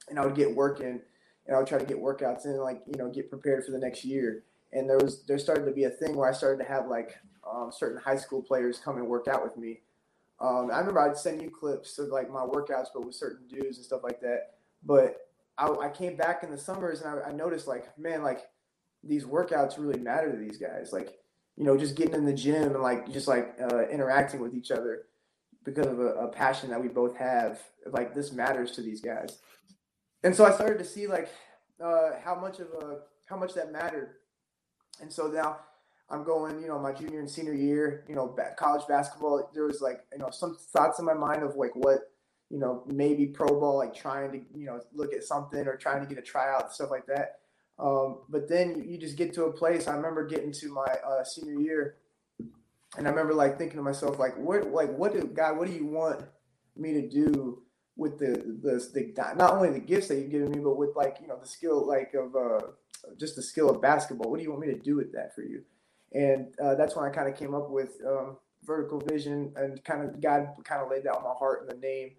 and 0.10 0.20
I 0.20 0.26
would 0.26 0.36
get 0.36 0.56
working, 0.56 1.02
and 1.48 1.56
I 1.56 1.60
would 1.60 1.68
try 1.68 1.78
to 1.78 1.86
get 1.86 1.98
workouts 1.98 2.46
in, 2.46 2.58
like 2.58 2.82
you 2.88 2.98
know, 2.98 3.10
get 3.10 3.30
prepared 3.30 3.66
for 3.66 3.72
the 3.72 3.80
next 3.80 4.04
year 4.04 4.44
and 4.76 4.90
there 4.90 4.98
was 4.98 5.24
there 5.24 5.40
started 5.40 5.66
to 5.66 5.72
be 5.72 5.86
a 5.86 5.90
thing 5.90 6.16
where 6.16 6.30
I 6.30 6.34
started 6.34 6.62
to 6.64 6.70
have 6.70 6.88
like 6.88 7.18
um, 7.50 7.72
certain 7.72 8.00
high 8.00 8.18
school 8.18 8.42
players 8.42 8.80
come 8.84 8.98
and 8.98 9.08
work 9.08 9.28
out 9.28 9.44
with 9.44 9.58
me. 9.58 9.82
Um, 10.40 10.70
I 10.72 10.80
remember 10.80 11.00
I'd 11.00 11.18
send 11.18 11.42
you 11.42 11.50
clips 11.50 11.98
of 11.98 12.10
like 12.10 12.30
my 12.30 12.42
workouts, 12.42 12.88
but 12.94 13.06
with 13.06 13.16
certain 13.16 13.48
dudes 13.48 13.78
and 13.78 13.86
stuff 13.86 14.02
like 14.04 14.20
that. 14.22 14.56
But 14.84 15.28
I, 15.58 15.68
I 15.68 15.90
came 15.90 16.18
back 16.18 16.44
in 16.44 16.52
the 16.52 16.58
summers 16.58 17.02
and 17.02 17.20
I, 17.20 17.30
I, 17.30 17.32
noticed 17.32 17.68
like, 17.68 17.98
man, 17.98 18.22
like 18.22 18.42
these 19.02 19.24
workouts 19.24 19.78
really 19.78 20.00
matter 20.00 20.30
to 20.30 20.38
these 20.38 20.58
guys. 20.58 20.92
Like, 20.92 21.14
you 21.58 21.64
know, 21.64 21.78
just 21.78 21.96
getting 21.96 22.16
in 22.16 22.26
the 22.26 22.34
gym 22.34 22.74
and 22.74 22.82
like 22.82 23.12
just 23.12 23.28
like 23.28 23.56
uh, 23.62 23.88
interacting 23.88 24.40
with 24.42 24.54
each 24.54 24.72
other 24.72 25.04
because 25.64 25.88
of 25.88 26.00
a, 26.00 26.14
a 26.16 26.28
passion 26.28 26.70
that 26.70 26.82
we 26.82 26.88
both 26.88 27.16
have. 27.18 27.62
Like 27.86 28.14
this 28.14 28.32
matters 28.32 28.72
to 28.74 28.82
these 28.82 29.02
guys. 29.02 29.40
And 30.24 30.36
so 30.36 30.46
I 30.46 30.52
started 30.52 30.80
to 30.80 30.86
see 30.86 31.08
like 31.08 31.30
uh, 31.84 32.12
how 32.24 32.36
much 32.36 32.60
of 32.60 32.68
a 32.82 33.00
how 33.28 33.38
much 33.38 33.54
that 33.54 33.72
mattered 33.72 34.16
and 35.02 35.12
so 35.12 35.28
now 35.28 35.60
I'm 36.10 36.24
going, 36.24 36.62
you 36.62 36.68
know, 36.68 36.80
my 36.80 36.92
junior 36.92 37.20
and 37.20 37.30
senior 37.30 37.54
year, 37.54 38.06
you 38.08 38.16
know, 38.16 38.36
college 38.58 38.88
basketball. 38.88 39.50
There 39.54 39.66
was 39.66 39.82
like, 39.82 40.02
you 40.12 40.20
know, 40.20 40.30
some 40.30 40.56
thoughts 40.56 41.00
in 41.00 41.06
my 41.06 41.14
mind 41.14 41.44
of 41.44 41.56
like 41.56 41.76
what, 41.76 42.12
you 42.50 42.60
know, 42.60 42.84
maybe 42.88 43.26
pro 43.26 43.48
ball, 43.60 43.78
like 43.78 43.94
trying 43.96 44.32
to, 44.32 44.38
you 44.58 44.68
know, 44.68 44.80
look 44.94 45.14
at 45.14 45.24
something 45.24 45.68
or 45.68 45.76
trying 45.76 46.02
to 46.02 46.08
get 46.08 46.22
a 46.22 46.26
tryout, 46.26 46.66
and 46.66 46.72
stuff 46.72 46.92
like 46.92 47.08
that. 47.08 47.40
Um, 47.78 48.20
but 48.30 48.48
then 48.48 48.86
you 48.88 48.98
just 48.98 49.18
get 49.18 49.34
to 49.34 49.46
a 49.46 49.52
place. 49.52 49.88
I 49.88 49.96
remember 49.96 50.26
getting 50.26 50.52
to 50.54 50.70
my 50.72 50.88
uh, 51.06 51.24
senior 51.24 51.60
year, 51.60 51.96
and 52.98 53.08
I 53.08 53.10
remember 53.10 53.34
like 53.34 53.58
thinking 53.58 53.78
to 53.78 53.84
myself, 53.84 54.18
like, 54.18 54.38
what, 54.38 54.72
like, 54.72 54.96
what 54.96 55.14
do 55.14 55.24
God, 55.28 55.58
what 55.58 55.68
do 55.68 55.74
you 55.74 55.86
want 55.86 56.24
me 56.78 56.94
to 56.94 57.10
do 57.10 57.62
with 57.98 58.20
the 58.20 58.32
the, 58.62 58.90
the 58.94 59.34
not 59.36 59.54
only 59.54 59.72
the 59.72 59.80
gifts 59.80 60.08
that 60.08 60.16
you've 60.16 60.32
given 60.32 60.52
me, 60.52 60.60
but 60.60 60.78
with 60.78 60.96
like 60.96 61.18
you 61.22 61.28
know 61.28 61.38
the 61.40 61.48
skill 61.48 61.86
like 61.88 62.14
of 62.14 62.36
uh, 62.36 62.68
just 63.18 63.36
the 63.36 63.42
skill 63.42 63.70
of 63.70 63.82
basketball. 63.82 64.30
What 64.30 64.38
do 64.38 64.44
you 64.44 64.52
want 64.52 64.66
me 64.66 64.74
to 64.74 64.80
do 64.80 64.96
with 64.96 65.12
that 65.14 65.36
for 65.36 65.42
you? 65.42 65.64
And 66.14 66.54
uh, 66.62 66.76
that's 66.76 66.96
when 66.96 67.06
I 67.06 67.14
kind 67.14 67.28
of 67.28 67.38
came 67.38 67.54
up 67.54 67.70
with 67.70 67.98
um, 68.08 68.38
vertical 68.64 69.00
vision 69.00 69.54
and 69.56 69.84
kind 69.84 70.04
of 70.04 70.22
God 70.22 70.48
kind 70.64 70.82
of 70.82 70.90
laid 70.90 71.04
that 71.04 71.16
on 71.16 71.24
my 71.24 71.34
heart 71.38 71.62
in 71.62 71.68
the 71.68 71.82
name 71.82 72.12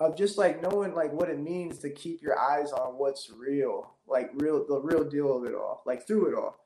of 0.00 0.16
just 0.16 0.38
like 0.38 0.62
knowing 0.62 0.94
like 0.94 1.12
what 1.12 1.28
it 1.28 1.38
means 1.38 1.78
to 1.80 1.90
keep 1.90 2.22
your 2.22 2.38
eyes 2.38 2.72
on 2.72 2.98
what's 2.98 3.30
real, 3.30 3.94
like 4.06 4.30
real 4.34 4.66
the 4.66 4.80
real 4.80 5.04
deal 5.04 5.36
of 5.36 5.44
it 5.44 5.54
all, 5.54 5.82
like 5.86 6.06
through 6.06 6.32
it 6.32 6.34
all. 6.38 6.56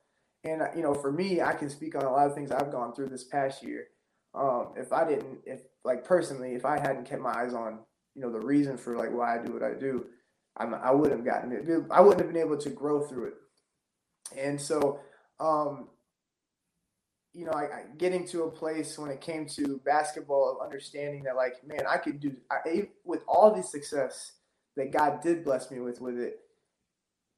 And 0.45 0.62
you 0.76 0.83
know, 0.83 0.95
for 0.95 1.12
me, 1.12 1.40
I 1.40 1.52
can 1.54 1.68
speak 1.68 1.95
on 1.95 2.04
a 2.04 2.11
lot 2.11 2.26
of 2.26 2.35
things 2.35 2.50
I've 2.50 2.73
gone 2.73 2.95
through 2.95 3.09
this 3.09 3.25
past 3.25 3.62
year. 3.62 3.88
Um, 4.35 4.75
if 4.76 4.92
I 4.92 5.09
didn't, 5.09 5.40
if 5.45 5.61
like 5.85 6.04
personally, 6.04 6.54
if 6.54 6.64
I 6.64 6.78
hadn't 6.78 7.09
kept 7.09 7.23
my 7.23 7.33
eyes 7.33 7.54
on, 7.54 7.80
you 8.14 8.23
know, 8.23 8.30
the 8.30 8.40
reason 8.40 8.76
for 8.76 8.97
like 8.97 9.12
why 9.12 9.38
I 9.38 9.45
do 9.45 9.52
what 9.52 9.62
I 9.62 9.75
do, 9.75 10.06
I'm, 10.56 10.75
I 10.75 10.92
wouldn't 10.92 11.18
have 11.18 11.26
gotten 11.26 11.52
it. 11.52 11.87
I 11.90 12.00
wouldn't 12.00 12.21
have 12.21 12.33
been 12.33 12.42
able 12.42 12.59
to 12.59 12.71
grow 12.71 13.00
through 13.06 13.26
it. 13.26 13.35
And 14.37 14.61
so, 14.61 15.00
um, 15.40 15.88
you 17.37 17.45
know, 17.45 17.52
I, 17.52 17.64
I, 17.64 17.83
getting 17.99 18.26
to 18.28 18.45
a 18.45 18.50
place 18.50 18.99
when 18.99 19.11
it 19.11 19.21
came 19.21 19.47
to 19.50 19.81
basketball 19.85 20.50
of 20.50 20.64
understanding 20.64 21.23
that, 21.25 21.37
like, 21.37 21.57
man, 21.66 21.83
I 21.88 21.99
could 21.99 22.19
do 22.19 22.35
I, 22.50 22.88
with 23.05 23.21
all 23.28 23.55
the 23.55 23.62
success 23.62 24.33
that 24.76 24.90
God 24.90 25.21
did 25.23 25.45
bless 25.45 25.71
me 25.71 25.81
with 25.81 26.00
with 26.00 26.19
it. 26.19 26.40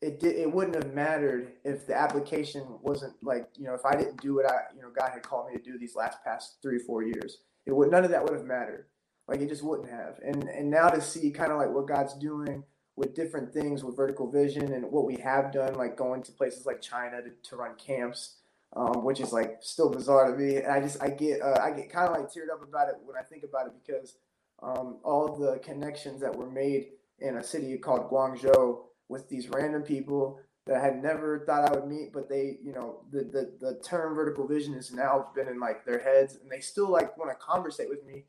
It 0.01 0.21
did. 0.21 0.37
It 0.37 0.53
wouldn't 0.53 0.77
have 0.77 0.95
mattered 0.95 1.55
if 1.65 1.87
the 1.87 1.97
application 1.97 2.65
wasn't 2.83 3.15
like 3.23 3.49
you 3.57 3.65
know 3.65 3.75
if 3.75 3.85
I 3.85 3.97
didn't 3.97 4.23
do 4.23 4.37
what 4.37 4.47
I 4.49 4.61
you 4.75 4.83
know 4.83 4.91
God 4.97 5.11
had 5.13 5.23
called 5.23 5.51
me 5.51 5.57
to 5.57 5.63
do 5.63 5.77
these 5.77 5.97
last 5.97 6.23
past 6.25 6.59
three 6.63 6.79
four 6.79 7.03
years. 7.03 7.39
It 7.67 7.75
would 7.75 7.91
none 7.91 8.05
of 8.05 8.11
that 8.11 8.23
would 8.23 8.35
have 8.35 8.45
mattered. 8.45 8.87
Like 9.27 9.41
it 9.41 9.49
just 9.49 9.65
wouldn't 9.65 9.91
have. 9.91 10.21
And 10.25 10.45
and 10.45 10.71
now 10.71 10.89
to 10.89 11.01
see 11.01 11.31
kind 11.33 11.51
of 11.51 11.59
like 11.59 11.71
what 11.71 11.89
God's 11.89 12.15
doing 12.15 12.63
with 12.95 13.15
different 13.15 13.53
things 13.53 13.85
with 13.85 13.97
vertical 13.97 14.31
vision 14.31 14.73
and 14.73 14.91
what 14.91 15.07
we 15.07 15.17
have 15.17 15.53
done, 15.53 15.75
like 15.75 15.97
going 15.97 16.23
to 16.25 16.33
places 16.33 16.67
like 16.67 16.83
China 16.83 17.23
to, 17.23 17.31
to 17.49 17.57
run 17.57 17.77
camps, 17.77 18.39
um, 18.77 19.05
which 19.05 19.21
is 19.21 19.33
like 19.33 19.59
still 19.61 19.91
bizarre 19.91 20.31
to 20.31 20.37
me. 20.37 20.57
And 20.57 20.73
I 20.73 20.81
just 20.81 21.03
I 21.03 21.11
get 21.11 21.41
uh, 21.43 21.59
I 21.61 21.71
get 21.71 21.91
kind 21.91 22.09
of 22.09 22.13
like 22.13 22.31
teared 22.31 22.53
up 22.53 22.63
about 22.63 22.89
it 22.89 22.97
when 23.05 23.17
I 23.17 23.23
think 23.23 23.45
about 23.45 23.67
it 23.67 23.73
because 23.85 24.17
um, 24.63 24.99
all 25.05 25.37
the 25.37 25.59
connections 25.59 26.21
that 26.21 26.37
were 26.37 26.51
made 26.51 26.89
in 27.21 27.37
a 27.37 27.43
city 27.43 27.77
called 27.79 28.11
Guangzhou 28.11 28.81
with 29.09 29.29
these 29.29 29.49
random 29.49 29.83
people 29.83 30.41
that 30.67 30.77
I 30.77 30.85
had 30.85 31.03
never 31.03 31.41
thought 31.47 31.69
I 31.69 31.75
would 31.75 31.89
meet, 31.89 32.13
but 32.13 32.29
they, 32.29 32.59
you 32.63 32.73
know, 32.73 33.01
the, 33.11 33.21
the, 33.21 33.53
the 33.59 33.81
term 33.83 34.15
vertical 34.15 34.47
vision 34.47 34.75
has 34.75 34.93
now 34.93 35.29
been 35.35 35.49
in 35.49 35.59
like 35.59 35.87
their 35.87 35.99
heads 35.99 36.37
and 36.37 36.51
they 36.51 36.61
still 36.61 36.91
like 36.91 37.17
want 37.17 37.31
to 37.31 37.37
conversate 37.37 37.89
with 37.89 38.05
me 38.05 38.27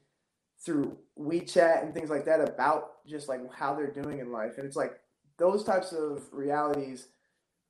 through 0.63 0.97
WeChat 1.19 1.83
and 1.83 1.93
things 1.93 2.09
like 2.09 2.25
that 2.25 2.39
about 2.39 3.05
just 3.05 3.27
like 3.27 3.41
how 3.53 3.75
they're 3.75 3.91
doing 3.91 4.19
in 4.19 4.31
life. 4.31 4.53
And 4.57 4.65
it's 4.65 4.77
like 4.77 4.93
those 5.37 5.65
types 5.65 5.91
of 5.91 6.23
realities 6.31 7.07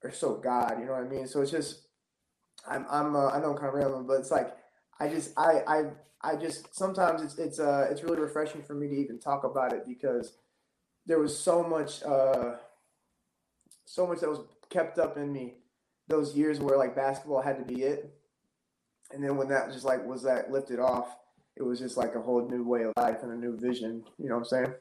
are 0.03 0.11
so 0.11 0.35
God, 0.35 0.77
you 0.79 0.85
know 0.85 0.93
what 0.93 1.03
I 1.03 1.07
mean? 1.07 1.27
So 1.27 1.41
it's 1.41 1.51
just, 1.51 1.87
I'm, 2.67 2.85
I'm, 2.89 3.15
uh, 3.15 3.29
I 3.29 3.39
know 3.39 3.51
I'm 3.51 3.57
kind 3.57 3.67
of 3.67 3.73
rambling, 3.73 4.07
but 4.07 4.19
it's 4.19 4.31
like, 4.31 4.55
I 4.99 5.07
just, 5.07 5.31
I, 5.37 5.61
I, 5.67 5.83
I 6.21 6.35
just, 6.35 6.75
sometimes 6.75 7.21
it's, 7.21 7.37
it's, 7.37 7.59
uh, 7.59 7.87
it's 7.89 8.03
really 8.03 8.19
refreshing 8.19 8.61
for 8.63 8.73
me 8.73 8.87
to 8.87 8.95
even 8.95 9.19
talk 9.19 9.43
about 9.43 9.73
it 9.73 9.85
because 9.87 10.33
there 11.05 11.19
was 11.19 11.37
so 11.37 11.63
much, 11.63 12.03
uh, 12.03 12.55
so 13.85 14.05
much 14.05 14.19
that 14.19 14.29
was 14.29 14.41
kept 14.69 14.99
up 14.99 15.17
in 15.17 15.31
me 15.31 15.55
those 16.07 16.35
years 16.35 16.59
where 16.59 16.77
like 16.77 16.95
basketball 16.95 17.41
had 17.41 17.57
to 17.57 17.73
be 17.73 17.83
it. 17.83 18.13
And 19.11 19.23
then 19.23 19.37
when 19.37 19.47
that 19.49 19.71
just 19.71 19.85
like 19.85 20.05
was 20.05 20.23
that 20.23 20.51
lifted 20.51 20.79
off, 20.79 21.15
it 21.55 21.63
was 21.63 21.79
just 21.79 21.97
like 21.97 22.15
a 22.15 22.21
whole 22.21 22.47
new 22.47 22.63
way 22.63 22.83
of 22.83 22.93
life 22.97 23.23
and 23.23 23.31
a 23.31 23.35
new 23.35 23.57
vision. 23.57 24.03
You 24.17 24.29
know 24.29 24.35
what 24.35 24.41
I'm 24.41 24.45
saying? 24.45 24.73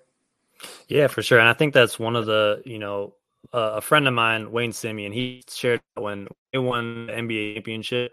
Yeah, 0.89 1.07
for 1.07 1.23
sure. 1.23 1.39
And 1.39 1.49
I 1.49 1.53
think 1.53 1.73
that's 1.73 1.99
one 1.99 2.17
of 2.17 2.27
the, 2.27 2.63
you 2.65 2.79
know, 2.79 3.15
uh, 3.53 3.75
a 3.77 3.81
friend 3.81 4.07
of 4.07 4.15
mine, 4.15 4.51
Wayne 4.51 4.73
Simien, 4.73 5.13
he 5.13 5.43
shared 5.49 5.81
when 5.95 6.29
they 6.53 6.59
won 6.59 7.07
the 7.07 7.13
NBA 7.13 7.55
championship, 7.55 8.13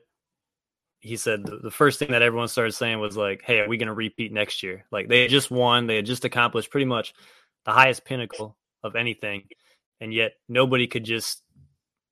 he 0.99 1.17
said 1.17 1.45
the, 1.45 1.57
the 1.57 1.71
first 1.71 1.99
thing 1.99 2.11
that 2.11 2.21
everyone 2.21 2.47
started 2.47 2.71
saying 2.73 2.99
was 2.99 3.15
like, 3.15 3.43
"Hey, 3.43 3.59
are 3.59 3.67
we 3.67 3.77
going 3.77 3.87
to 3.87 3.93
repeat 3.93 4.33
next 4.33 4.63
year?" 4.63 4.85
Like 4.91 5.07
they 5.07 5.21
had 5.21 5.29
just 5.29 5.51
won, 5.51 5.87
they 5.87 5.97
had 5.97 6.05
just 6.05 6.25
accomplished 6.25 6.71
pretty 6.71 6.85
much 6.85 7.13
the 7.65 7.71
highest 7.71 8.05
pinnacle 8.05 8.57
of 8.83 8.95
anything, 8.95 9.47
and 10.01 10.13
yet 10.13 10.33
nobody 10.49 10.87
could 10.87 11.03
just 11.03 11.43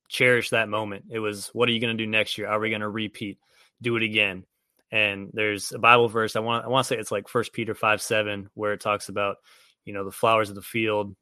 cherish 0.10 0.52
that 0.52 0.70
moment. 0.70 1.06
It 1.10 1.20
was, 1.20 1.48
what 1.54 1.68
are 1.70 1.72
you 1.72 1.80
going 1.80 1.98
to 1.98 2.04
do 2.04 2.10
next 2.10 2.38
year? 2.38 2.48
Are 2.48 2.60
we 2.60 2.70
going 2.70 2.82
to 2.82 2.90
repeat? 2.90 3.40
Do 3.82 3.96
it 3.96 4.04
again? 4.04 4.46
And 4.92 5.32
there's 5.34 5.72
a 5.72 5.80
Bible 5.80 6.08
verse. 6.08 6.36
I 6.36 6.42
want 6.42 6.66
I 6.66 6.68
want 6.68 6.86
to 6.86 6.88
say 6.90 7.00
it's 7.00 7.12
like 7.12 7.28
First 7.28 7.52
Peter 7.52 7.74
five 7.74 8.02
seven, 8.02 8.50
where 8.54 8.74
it 8.74 8.82
talks 8.82 9.10
about, 9.10 9.38
you 9.86 9.94
know, 9.94 10.06
the 10.06 10.12
flowers 10.12 10.50
of 10.50 10.56
the 10.56 10.62
field 10.62 11.16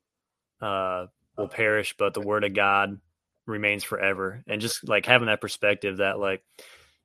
uh, 0.62 1.05
will 1.38 1.47
perish, 1.47 1.95
but 1.97 2.13
the 2.13 2.21
word 2.21 2.43
of 2.43 2.53
God 2.53 3.00
remains 3.45 3.83
forever. 3.83 4.43
And 4.47 4.61
just 4.61 4.88
like 4.88 5.05
having 5.05 5.27
that 5.27 5.41
perspective 5.41 5.97
that 5.97 6.19
like, 6.19 6.43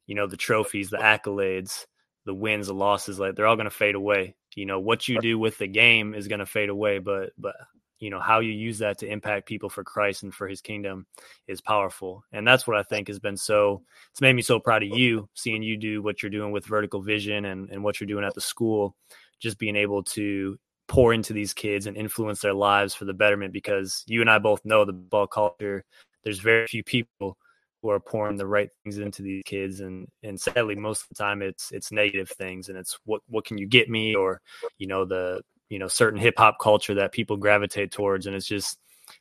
you 0.07 0.15
know, 0.15 0.27
the 0.27 0.37
trophies, 0.37 0.91
the 0.91 0.99
accolades, 0.99 1.87
the 2.25 2.35
wins, 2.35 2.67
the 2.67 2.75
losses, 2.75 3.19
like 3.19 3.35
they're 3.35 3.47
all 3.47 3.57
to 3.65 3.71
fade 3.71 3.95
away. 3.95 4.37
You 4.55 4.67
know, 4.67 4.81
what 4.81 5.07
you 5.07 5.21
do 5.21 5.39
with 5.39 5.59
the 5.59 5.67
game 5.67 6.15
is 6.15 6.29
to 6.39 6.47
fade 6.47 6.71
away, 6.71 6.99
but 6.99 7.33
but 7.37 7.57
you 7.99 8.11
know 8.11 8.21
how 8.21 8.41
you 8.41 8.53
use 8.53 8.79
that 8.79 8.99
to 8.99 9.07
impact 9.07 9.47
people 9.47 9.69
for 9.69 9.85
Christ 9.85 10.23
and 10.23 10.35
for 10.35 10.49
his 10.49 10.61
kingdom 10.61 11.07
is 11.47 11.61
powerful. 11.61 12.25
And 12.33 12.47
that's 12.47 12.67
what 12.67 12.77
I 12.77 12.83
think 12.83 13.09
has 13.09 13.19
been 13.19 13.37
so 13.37 13.83
it's 14.11 14.21
made 14.21 14.35
me 14.35 14.43
so 14.43 14.59
proud 14.59 14.83
of 14.83 14.91
you 14.91 15.29
seeing 15.35 15.63
you 15.63 15.77
do 15.77 16.03
what 16.03 16.23
you're 16.23 16.31
doing 16.31 16.53
with 16.53 16.67
vertical 16.67 17.01
vision 17.01 17.47
and, 17.47 17.71
and 17.71 17.83
what 17.83 18.01
you're 18.01 18.07
doing 18.07 18.25
at 18.25 18.35
the 18.35 18.41
school, 18.41 18.97
just 19.41 19.59
being 19.59 19.77
able 19.77 20.03
to 20.03 20.59
pour 20.89 21.13
into 21.13 21.33
these 21.33 21.53
kids 21.53 21.87
and 21.87 21.97
influence 21.97 22.41
their 22.41 22.55
lives 22.55 22.95
for 22.95 23.05
the 23.05 23.15
betterment 23.15 23.53
because 23.53 24.05
you 24.07 24.21
and 24.21 24.31
I 24.31 24.39
both 24.39 24.65
know 24.65 24.85
the 24.85 24.93
ball 24.93 25.27
culture, 25.27 25.85
there's 26.23 26.39
very 26.39 26.67
few 26.67 26.85
people 26.85 27.37
who 27.83 27.91
are 27.91 28.01
pouring 28.01 28.37
the 28.37 28.47
right 28.47 28.71
things 28.85 28.99
into 28.99 29.23
these 29.23 29.43
kids 29.45 29.81
and 29.81 30.09
and 30.23 30.41
sadly 30.41 30.75
most 30.75 31.03
of 31.03 31.09
the 31.11 31.15
time 31.15 31.43
it's 31.43 31.71
it's 31.73 31.93
negative 31.93 32.29
things 32.31 32.69
and 32.69 32.77
it's 32.77 32.99
what 33.05 33.21
what 33.29 33.45
can 33.45 33.59
you 33.59 33.67
get 33.67 33.89
me 33.89 34.15
or 34.15 34.41
you 34.79 34.87
know 34.87 35.05
the 35.05 35.41
you 35.69 35.79
know 35.79 35.89
certain 35.89 36.19
hip 36.19 36.35
hop 36.39 36.59
culture 36.61 36.95
that 36.95 37.13
people 37.13 37.37
gravitate 37.37 37.91
towards, 37.93 38.27
and 38.27 38.37
it's 38.37 38.47
just 38.47 38.79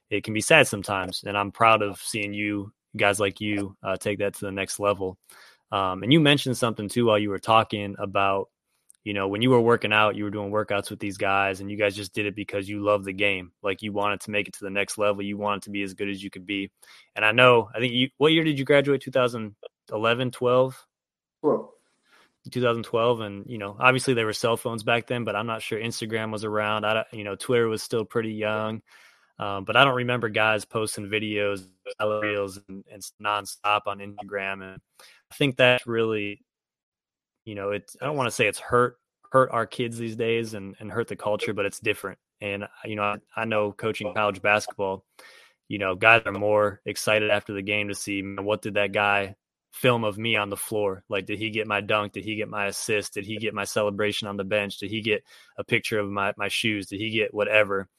it 0.09 0.23
can 0.23 0.33
be 0.33 0.41
sad 0.41 0.67
sometimes. 0.67 1.23
And 1.25 1.37
I'm 1.37 1.51
proud 1.51 1.81
of 1.81 1.99
seeing 1.99 2.33
you 2.33 2.71
guys 2.95 3.19
like 3.19 3.41
you 3.41 3.75
uh, 3.83 3.97
take 3.97 4.19
that 4.19 4.35
to 4.35 4.45
the 4.45 4.51
next 4.51 4.79
level. 4.79 5.17
Um, 5.71 6.03
and 6.03 6.13
you 6.13 6.19
mentioned 6.19 6.57
something 6.57 6.87
too 6.87 7.05
while 7.05 7.19
you 7.19 7.29
were 7.29 7.39
talking 7.39 7.95
about 7.97 8.49
you 9.05 9.13
know 9.13 9.27
when 9.29 9.41
you 9.41 9.51
were 9.51 9.61
working 9.61 9.93
out 9.93 10.15
you 10.15 10.25
were 10.25 10.31
doing 10.31 10.51
workouts 10.51 10.89
with 10.89 10.99
these 10.99 11.17
guys 11.17 11.61
and 11.61 11.71
you 11.71 11.77
guys 11.77 11.95
just 11.95 12.13
did 12.13 12.25
it 12.25 12.35
because 12.35 12.67
you 12.67 12.83
love 12.83 13.05
the 13.05 13.13
game. 13.13 13.51
Like 13.63 13.81
you 13.81 13.93
wanted 13.93 14.19
to 14.21 14.31
make 14.31 14.49
it 14.49 14.55
to 14.55 14.63
the 14.63 14.69
next 14.69 14.97
level. 14.97 15.21
You 15.21 15.37
wanted 15.37 15.61
to 15.63 15.69
be 15.69 15.83
as 15.83 15.93
good 15.93 16.09
as 16.09 16.21
you 16.21 16.29
could 16.29 16.45
be. 16.45 16.71
And 17.15 17.23
i 17.23 17.31
know 17.31 17.69
i 17.73 17.79
think 17.79 17.93
you 17.93 18.09
what 18.17 18.33
year 18.33 18.43
did 18.43 18.59
you 18.59 18.65
graduate? 18.65 19.01
2011 19.01 20.31
12 20.31 20.85
well 21.43 21.73
2012 22.51 23.21
and 23.21 23.45
you 23.47 23.57
know 23.57 23.75
obviously 23.79 24.13
there 24.13 24.25
were 24.25 24.33
cell 24.33 24.57
phones 24.57 24.83
back 24.83 25.07
then 25.07 25.23
but 25.23 25.35
i'm 25.35 25.47
not 25.47 25.61
sure 25.61 25.79
instagram 25.79 26.31
was 26.31 26.43
around. 26.43 26.85
I 26.85 27.05
you 27.11 27.23
know 27.23 27.35
twitter 27.35 27.67
was 27.67 27.81
still 27.83 28.05
pretty 28.05 28.33
young. 28.33 28.81
Um, 29.37 29.65
but 29.65 29.75
i 29.75 29.83
don't 29.83 29.95
remember 29.95 30.29
guys 30.29 30.65
posting 30.65 31.07
videos 31.07 31.67
reels 31.99 32.59
and, 32.67 32.83
and 32.91 33.03
nonstop 33.21 33.81
on 33.85 33.99
instagram. 33.99 34.63
And 34.63 34.81
i 35.31 35.35
think 35.35 35.57
that 35.57 35.85
really 35.85 36.44
you 37.45 37.55
know 37.55 37.71
it's 37.71 37.95
i 38.01 38.05
don't 38.05 38.17
want 38.17 38.27
to 38.27 38.35
say 38.35 38.47
it's 38.47 38.59
hurt 38.59 38.97
hurt 39.31 39.49
our 39.51 39.65
kids 39.65 39.97
these 39.97 40.15
days 40.15 40.53
and, 40.53 40.75
and 40.79 40.91
hurt 40.91 41.07
the 41.07 41.15
culture 41.15 41.53
but 41.53 41.65
it's 41.65 41.79
different 41.79 42.19
and 42.41 42.63
uh, 42.63 42.67
you 42.85 42.95
know 42.95 43.03
I, 43.03 43.17
I 43.35 43.45
know 43.45 43.71
coaching 43.71 44.13
college 44.13 44.41
basketball 44.41 45.05
you 45.67 45.77
know 45.77 45.95
guys 45.95 46.23
are 46.25 46.31
more 46.31 46.81
excited 46.85 47.31
after 47.31 47.53
the 47.53 47.61
game 47.61 47.87
to 47.87 47.95
see 47.95 48.21
what 48.21 48.61
did 48.61 48.75
that 48.75 48.91
guy 48.91 49.35
film 49.75 50.05
of 50.05 50.17
me 50.17 50.37
on 50.37 50.49
the 50.49 50.55
floor. 50.55 51.03
Like, 51.09 51.25
did 51.25 51.37
he 51.37 51.49
get 51.49 51.67
my 51.67 51.81
dunk? 51.81 52.13
Did 52.13 52.23
he 52.23 52.37
get 52.37 52.47
my 52.47 52.67
assist? 52.67 53.13
Did 53.13 53.25
he 53.25 53.37
get 53.37 53.53
my 53.53 53.65
celebration 53.65 54.27
on 54.27 54.37
the 54.37 54.45
bench? 54.45 54.77
Did 54.77 54.89
he 54.89 55.01
get 55.01 55.23
a 55.57 55.65
picture 55.65 55.99
of 55.99 56.09
my, 56.09 56.33
my 56.37 56.47
shoes? 56.47 56.87
Did 56.87 57.01
he 57.01 57.09
get 57.09 57.33
whatever? 57.33 57.89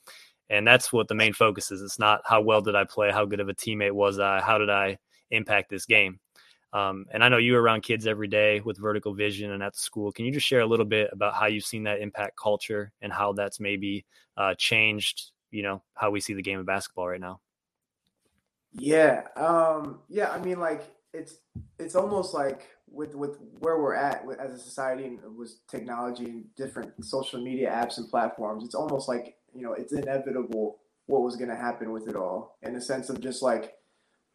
And 0.49 0.67
that's 0.67 0.91
what 0.91 1.07
the 1.07 1.15
main 1.15 1.35
focus 1.35 1.71
is. 1.71 1.83
It's 1.83 1.99
not 1.99 2.23
how 2.25 2.41
well 2.41 2.63
did 2.63 2.75
I 2.75 2.85
play? 2.85 3.11
How 3.11 3.27
good 3.27 3.41
of 3.41 3.51
a 3.51 3.55
teammate 3.55 3.93
was 3.93 4.19
I? 4.19 4.41
How 4.41 4.57
did 4.57 4.71
I 4.71 4.97
impact 5.31 5.69
this 5.69 5.85
game? 5.85 6.19
Um, 6.73 7.07
and 7.13 7.25
I 7.25 7.29
know 7.29 7.39
you're 7.39 7.63
around 7.63 7.83
kids 7.83 8.07
every 8.07 8.29
day 8.29 8.61
with 8.61 8.79
vertical 8.79 9.15
vision 9.15 9.53
and 9.53 9.63
at 9.63 9.73
the 9.73 9.79
school. 9.79 10.13
Can 10.13 10.25
you 10.25 10.33
just 10.33 10.47
share 10.47 10.61
a 10.61 10.67
little 10.67 10.85
bit 10.85 11.11
about 11.13 11.35
how 11.35 11.47
you've 11.47 11.65
seen 11.65 11.85
that 11.85 12.01
impact 12.01 12.37
culture 12.37 12.93
and 13.01 13.13
how 13.13 13.33
that's 13.33 13.61
maybe 13.61 14.05
uh, 14.37 14.55
changed, 14.59 15.31
you 15.51 15.63
know, 15.63 15.83
how 15.95 16.11
we 16.11 16.21
see 16.21 16.35
the 16.35 16.43
game 16.43 16.59
of 16.59 16.67
basketball 16.67 17.09
right 17.09 17.21
now? 17.21 17.41
Yeah. 18.73 19.23
Um, 19.37 20.01
yeah. 20.09 20.31
I 20.31 20.39
mean, 20.39 20.61
like, 20.61 20.83
it's 21.17 21.39
it's 21.79 21.97
almost 21.97 22.35
like 22.35 22.69
with 22.91 23.15
with 23.15 23.39
where 23.61 23.79
we're 23.79 23.95
at 23.95 24.25
as 24.39 24.53
a 24.53 24.59
society 24.59 25.05
and 25.05 25.19
with 25.37 25.55
technology 25.67 26.27
and 26.27 26.55
different 26.55 26.93
social 27.05 27.41
media 27.41 27.71
apps 27.71 27.99
and 27.99 28.09
platforms 28.09 28.65
it's 28.65 28.75
almost 28.75 29.09
like 29.09 29.37
you 29.55 29.63
know 29.63 29.73
it's 29.73 29.93
inevitable 29.93 30.79
what 31.07 31.23
was 31.23 31.37
going 31.37 31.49
to 31.49 31.57
happen 31.57 31.91
with 31.91 32.09
it 32.09 32.17
all 32.17 32.59
in 32.63 32.75
the 32.75 32.81
sense 32.81 33.09
of 33.09 33.21
just 33.21 33.43
like 33.43 33.75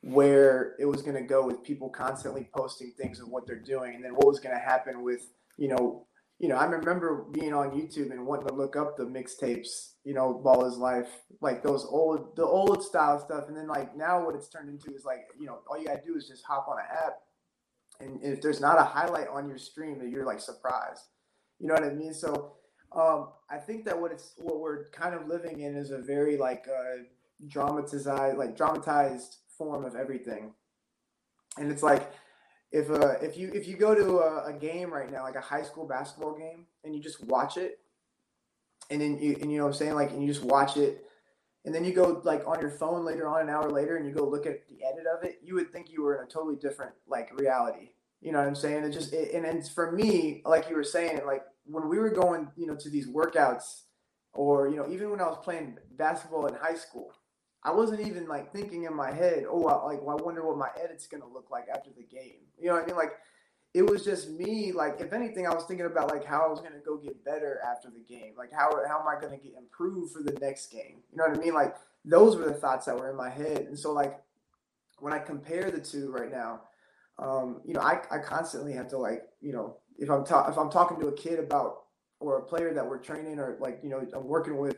where 0.02 0.76
it 0.80 0.86
was 0.86 1.02
going 1.02 1.16
to 1.16 1.22
go 1.22 1.46
with 1.46 1.64
people 1.64 1.90
constantly 1.90 2.50
posting 2.56 2.92
things 2.98 3.20
of 3.20 3.28
what 3.30 3.46
they're 3.46 3.60
doing 3.60 3.96
and 3.96 4.04
then 4.04 4.14
what 4.14 4.28
was 4.28 4.40
going 4.40 4.56
to 4.56 4.62
happen 4.62 5.04
with 5.04 5.22
you 5.58 5.68
know 5.68 6.06
you 6.42 6.48
know, 6.48 6.56
I 6.56 6.66
remember 6.66 7.28
being 7.32 7.54
on 7.54 7.70
YouTube 7.70 8.10
and 8.10 8.26
wanting 8.26 8.48
to 8.48 8.56
look 8.56 8.76
up 8.76 8.98
the 8.98 9.04
mixtapes, 9.04 9.92
you 10.04 10.16
know, 10.16 10.34
Ball 10.34 10.66
is 10.66 10.76
Life, 10.76 11.08
like 11.40 11.62
those 11.62 11.86
old, 11.86 12.36
the 12.36 12.44
old 12.44 12.84
style 12.84 13.24
stuff. 13.24 13.48
And 13.48 13.56
then 13.56 13.68
like 13.68 13.96
now 13.96 14.26
what 14.26 14.34
it's 14.34 14.50
turned 14.50 14.68
into 14.68 14.92
is 14.92 15.06
like, 15.06 15.28
you 15.40 15.46
know, 15.46 15.60
all 15.70 15.78
you 15.78 15.86
gotta 15.86 16.02
do 16.04 16.16
is 16.16 16.28
just 16.28 16.44
hop 16.44 16.68
on 16.68 16.80
an 16.80 16.86
app. 16.92 17.20
And 18.00 18.24
if 18.24 18.42
there's 18.42 18.60
not 18.60 18.80
a 18.80 18.84
highlight 18.84 19.28
on 19.28 19.48
your 19.48 19.60
stream 19.60 20.00
that 20.00 20.10
you're 20.10 20.26
like 20.26 20.40
surprised, 20.40 21.04
you 21.60 21.68
know 21.68 21.76
what 21.76 21.84
I 21.84 21.92
mean? 21.92 22.16
So 22.16 22.54
um, 22.92 23.30
I 23.52 23.58
think 23.58 23.86
that 23.86 24.02
what 24.02 24.12
it's, 24.12 24.34
what 24.38 24.62
we're 24.62 24.90
kind 24.90 25.14
of 25.14 25.28
living 25.28 25.60
in 25.60 25.76
is 25.76 25.92
a 25.92 26.00
very 26.00 26.38
like 26.38 26.66
uh, 26.68 27.04
dramatized, 27.48 28.08
like 28.40 28.58
dramatized 28.58 29.38
form 29.62 29.86
of 29.86 29.96
everything. 29.96 30.54
And 31.58 31.72
it's 31.72 31.84
like, 31.84 32.12
if 32.72 32.90
uh 32.90 33.16
if 33.22 33.38
you 33.38 33.52
if 33.54 33.68
you 33.68 33.76
go 33.76 33.94
to 33.94 34.20
a, 34.20 34.46
a, 34.46 34.54
game 34.54 34.94
right 34.94 35.12
now 35.12 35.24
like 35.24 35.36
a 35.36 35.42
high 35.42 35.62
school 35.62 35.86
basketball 35.86 36.38
game 36.38 36.66
and 36.86 36.96
you 36.96 37.02
just 37.02 37.22
watch 37.26 37.58
it 37.58 37.80
and 38.90 39.02
then 39.02 39.20
you 39.20 39.38
and 39.42 39.52
you 39.52 39.58
know 39.58 39.66
what 39.66 39.72
I'm 39.72 39.78
saying? 39.78 39.96
Like 39.96 40.12
and 40.12 40.22
you 40.22 40.28
just 40.28 40.44
watch 40.44 40.78
it 40.78 41.06
and 41.66 41.76
then 41.76 41.84
you 41.84 41.94
go 41.94 42.22
like 42.24 42.48
on 42.48 42.62
your 42.62 42.72
phone 42.72 43.04
later 43.06 43.28
on 43.28 43.42
an 43.42 43.50
hour 43.50 43.70
later 43.70 43.98
and 43.98 44.08
you 44.08 44.14
go 44.14 44.26
look 44.26 44.46
at 44.46 44.68
the 44.70 44.78
edit 44.86 45.06
of 45.06 45.24
it 45.26 45.40
you 45.44 45.54
would 45.56 45.72
think 45.72 45.92
you 45.92 46.02
were 46.02 46.16
in 46.18 46.24
a 46.24 46.30
totally 46.30 46.56
different 46.56 46.94
like 47.08 47.38
reality. 47.38 47.90
You 48.22 48.32
know 48.32 48.40
what 48.40 48.48
I'm 48.48 48.56
saying? 48.56 48.86
It 48.86 48.92
just 48.92 49.12
it, 49.12 49.34
and 49.34 49.46
and 49.46 49.68
for 49.68 49.92
me 49.92 50.42
like 50.46 50.70
you 50.70 50.76
were 50.76 50.84
saying 50.84 51.22
like 51.26 51.44
when 51.66 51.90
we 51.90 52.00
were 52.00 52.10
going 52.10 52.48
you 52.56 52.68
know 52.68 52.76
to 52.78 52.90
these 52.90 53.08
workouts 53.08 53.82
or 54.34 54.70
you 54.70 54.78
know 54.78 54.88
even 54.90 55.12
when 55.12 55.20
I 55.20 55.28
was 55.28 55.40
playing 55.44 55.78
basketball 55.98 56.48
in 56.48 56.56
high 56.56 56.76
school 56.76 57.12
I 57.64 57.72
wasn't 57.72 58.02
even 58.08 58.28
like 58.28 58.52
thinking 58.52 58.86
in 58.86 58.96
my 58.96 59.12
head, 59.12 59.46
oh, 59.50 59.66
I, 59.68 59.94
like 59.94 60.02
well, 60.02 60.18
I 60.20 60.24
wonder 60.24 60.46
what 60.46 60.58
my 60.58 60.70
edit's 60.84 61.08
gonna 61.08 61.28
look 61.28 61.52
like 61.52 61.66
after 61.74 61.92
the 61.96 62.04
game. 62.04 62.42
You 62.60 62.68
know 62.68 62.74
what 62.74 62.84
I 62.84 62.88
mean? 62.88 62.96
Like 62.96 63.14
it 63.74 63.90
was 63.90 64.04
just 64.04 64.30
me. 64.30 64.72
Like, 64.72 65.00
if 65.00 65.14
anything, 65.14 65.48
I 65.48 65.54
was 65.54 65.64
thinking 65.64 65.86
about 65.86 66.10
like 66.10 66.26
how 66.26 66.46
I 66.46 66.50
was 66.50 66.60
gonna 66.60 66.82
go 66.86 66.98
get 66.98 67.24
better 67.24 67.62
after 67.66 67.90
the 67.90 68.02
game. 68.02 68.34
Like, 68.38 68.52
how 68.52 68.70
how 68.88 69.00
am 69.00 69.08
I 69.08 69.20
gonna 69.20 69.38
get 69.38 69.54
improved 69.58 70.14
for 70.14 70.22
the 70.22 70.38
next 70.40 70.72
game? 70.72 70.98
You 71.12 71.18
know 71.18 71.28
what 71.28 71.38
I 71.38 71.40
mean? 71.40 71.54
Like, 71.54 71.76
those 72.04 72.36
were 72.36 72.46
the 72.46 72.54
thoughts 72.54 72.86
that 72.88 72.98
were 72.98 73.10
in 73.10 73.16
my 73.16 73.30
head. 73.30 73.60
And 73.60 73.78
so, 73.78 73.94
like, 73.94 74.20
when 75.00 75.14
I 75.14 75.20
compare 75.20 75.72
the 75.72 75.80
two 75.80 76.12
right 76.12 76.32
now, 76.32 76.62
um, 77.18 77.62
you 77.64 77.74
know, 77.74 77.82
I, 77.82 78.02
I 78.12 78.18
constantly 78.18 78.74
have 78.74 78.90
to 78.90 78.98
like, 78.98 79.24
you 79.40 79.54
know, 79.54 79.78
if 79.98 80.10
I'm 80.10 80.26
ta- 80.26 80.50
if 80.50 80.58
I'm 80.58 80.70
talking 80.70 81.00
to 81.00 81.08
a 81.08 81.14
kid 81.14 81.40
about 81.40 81.84
or 82.20 82.40
a 82.40 82.44
player 82.44 82.74
that 82.74 82.88
we're 82.88 83.00
training 83.00 83.40
or 83.40 83.58
like, 83.60 83.80
you 83.84 83.90
know, 83.90 84.06
I'm 84.14 84.28
working 84.28 84.58
with, 84.58 84.76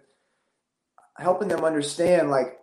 helping 1.18 1.48
them 1.48 1.64
understand 1.64 2.30
like 2.30 2.60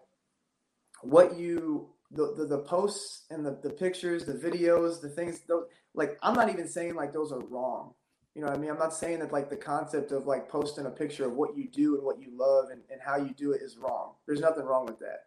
what 1.03 1.37
you 1.37 1.91
the, 2.11 2.35
the, 2.37 2.45
the 2.45 2.59
posts 2.59 3.25
and 3.31 3.47
the, 3.47 3.59
the 3.63 3.71
pictures, 3.71 4.25
the 4.25 4.35
videos, 4.35 5.01
the 5.01 5.09
things, 5.09 5.41
those, 5.47 5.67
like, 5.95 6.19
I'm 6.23 6.35
not 6.35 6.51
even 6.51 6.67
saying 6.69 6.95
like 6.95 7.13
those 7.13 7.33
are 7.33 7.41
wrong. 7.41 7.95
You 8.35 8.43
know 8.43 8.49
I 8.49 8.57
mean? 8.59 8.71
I'm 8.71 8.79
not 8.79 8.95
saying 8.95 9.21
that 9.21 9.33
like 9.33 9.51
the 9.51 9.57
concept 9.57 10.13
of 10.13 10.27
like 10.27 10.49
posting 10.49 10.87
a 10.87 10.91
picture 10.91 11.27
of 11.27 11.35
what 11.35 11.57
you 11.57 11.69
do 11.69 11.97
and 11.97 12.05
what 12.05 12.21
you 12.21 12.29
love 12.33 12.71
and, 12.71 12.81
and 12.91 13.01
how 13.01 13.17
you 13.17 13.35
do 13.37 13.53
it 13.53 13.61
is 13.63 13.77
wrong. 13.77 14.13
There's 14.27 14.41
nothing 14.41 14.65
wrong 14.65 14.87
with 14.87 14.99
that. 15.01 15.25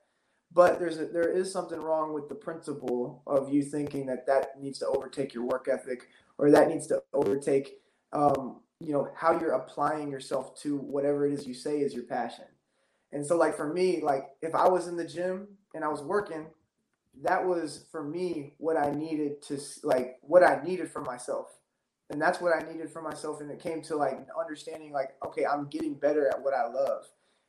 But 0.54 0.80
there's 0.80 1.00
a, 1.00 1.06
there 1.06 1.30
is 1.30 1.52
something 1.52 1.80
wrong 1.82 2.14
with 2.14 2.30
the 2.30 2.36
principle 2.36 3.24
of 3.28 3.52
you 3.54 3.64
thinking 3.64 4.06
that 4.06 4.26
that 4.28 4.62
needs 4.62 4.80
to 4.80 4.88
overtake 4.88 5.34
your 5.34 5.44
work 5.44 5.68
ethic 5.72 6.10
or 6.38 6.52
that 6.52 6.70
needs 6.70 6.88
to 6.88 7.02
overtake, 7.14 7.80
um, 8.14 8.62
you 8.80 8.94
know, 8.94 9.10
how 9.16 9.38
you're 9.38 9.54
applying 9.54 10.12
yourself 10.12 10.58
to 10.62 10.78
whatever 10.78 11.26
it 11.26 11.34
is 11.34 11.48
you 11.48 11.54
say 11.54 11.80
is 11.80 11.94
your 11.94 12.04
passion. 12.04 12.46
And 13.12 13.26
so, 13.26 13.38
like 13.38 13.56
for 13.56 13.72
me, 13.72 14.02
like 14.02 14.30
if 14.42 14.56
I 14.56 14.68
was 14.68 14.88
in 14.88 14.96
the 14.96 15.06
gym 15.06 15.48
and 15.74 15.84
I 15.84 15.88
was 15.88 16.02
working, 16.02 16.48
that 17.22 17.46
was 17.46 17.86
for 17.92 18.04
me 18.04 18.54
what 18.58 18.78
I 18.78 18.92
needed 18.92 19.42
to 19.44 19.60
like 19.84 20.18
what 20.22 20.44
I 20.44 20.62
needed 20.64 20.92
for 20.92 21.02
myself. 21.02 21.48
And 22.10 22.22
that's 22.22 22.42
what 22.42 22.54
I 22.54 22.72
needed 22.72 22.92
for 22.92 23.02
myself. 23.02 23.42
And 23.42 23.50
it 23.50 23.62
came 23.62 23.82
to 23.84 23.96
like 23.96 24.20
understanding 24.40 24.92
like, 24.92 25.16
okay, 25.26 25.46
I'm 25.46 25.68
getting 25.68 25.96
better 25.96 26.28
at 26.28 26.42
what 26.42 26.54
I 26.54 26.68
love. 26.68 27.06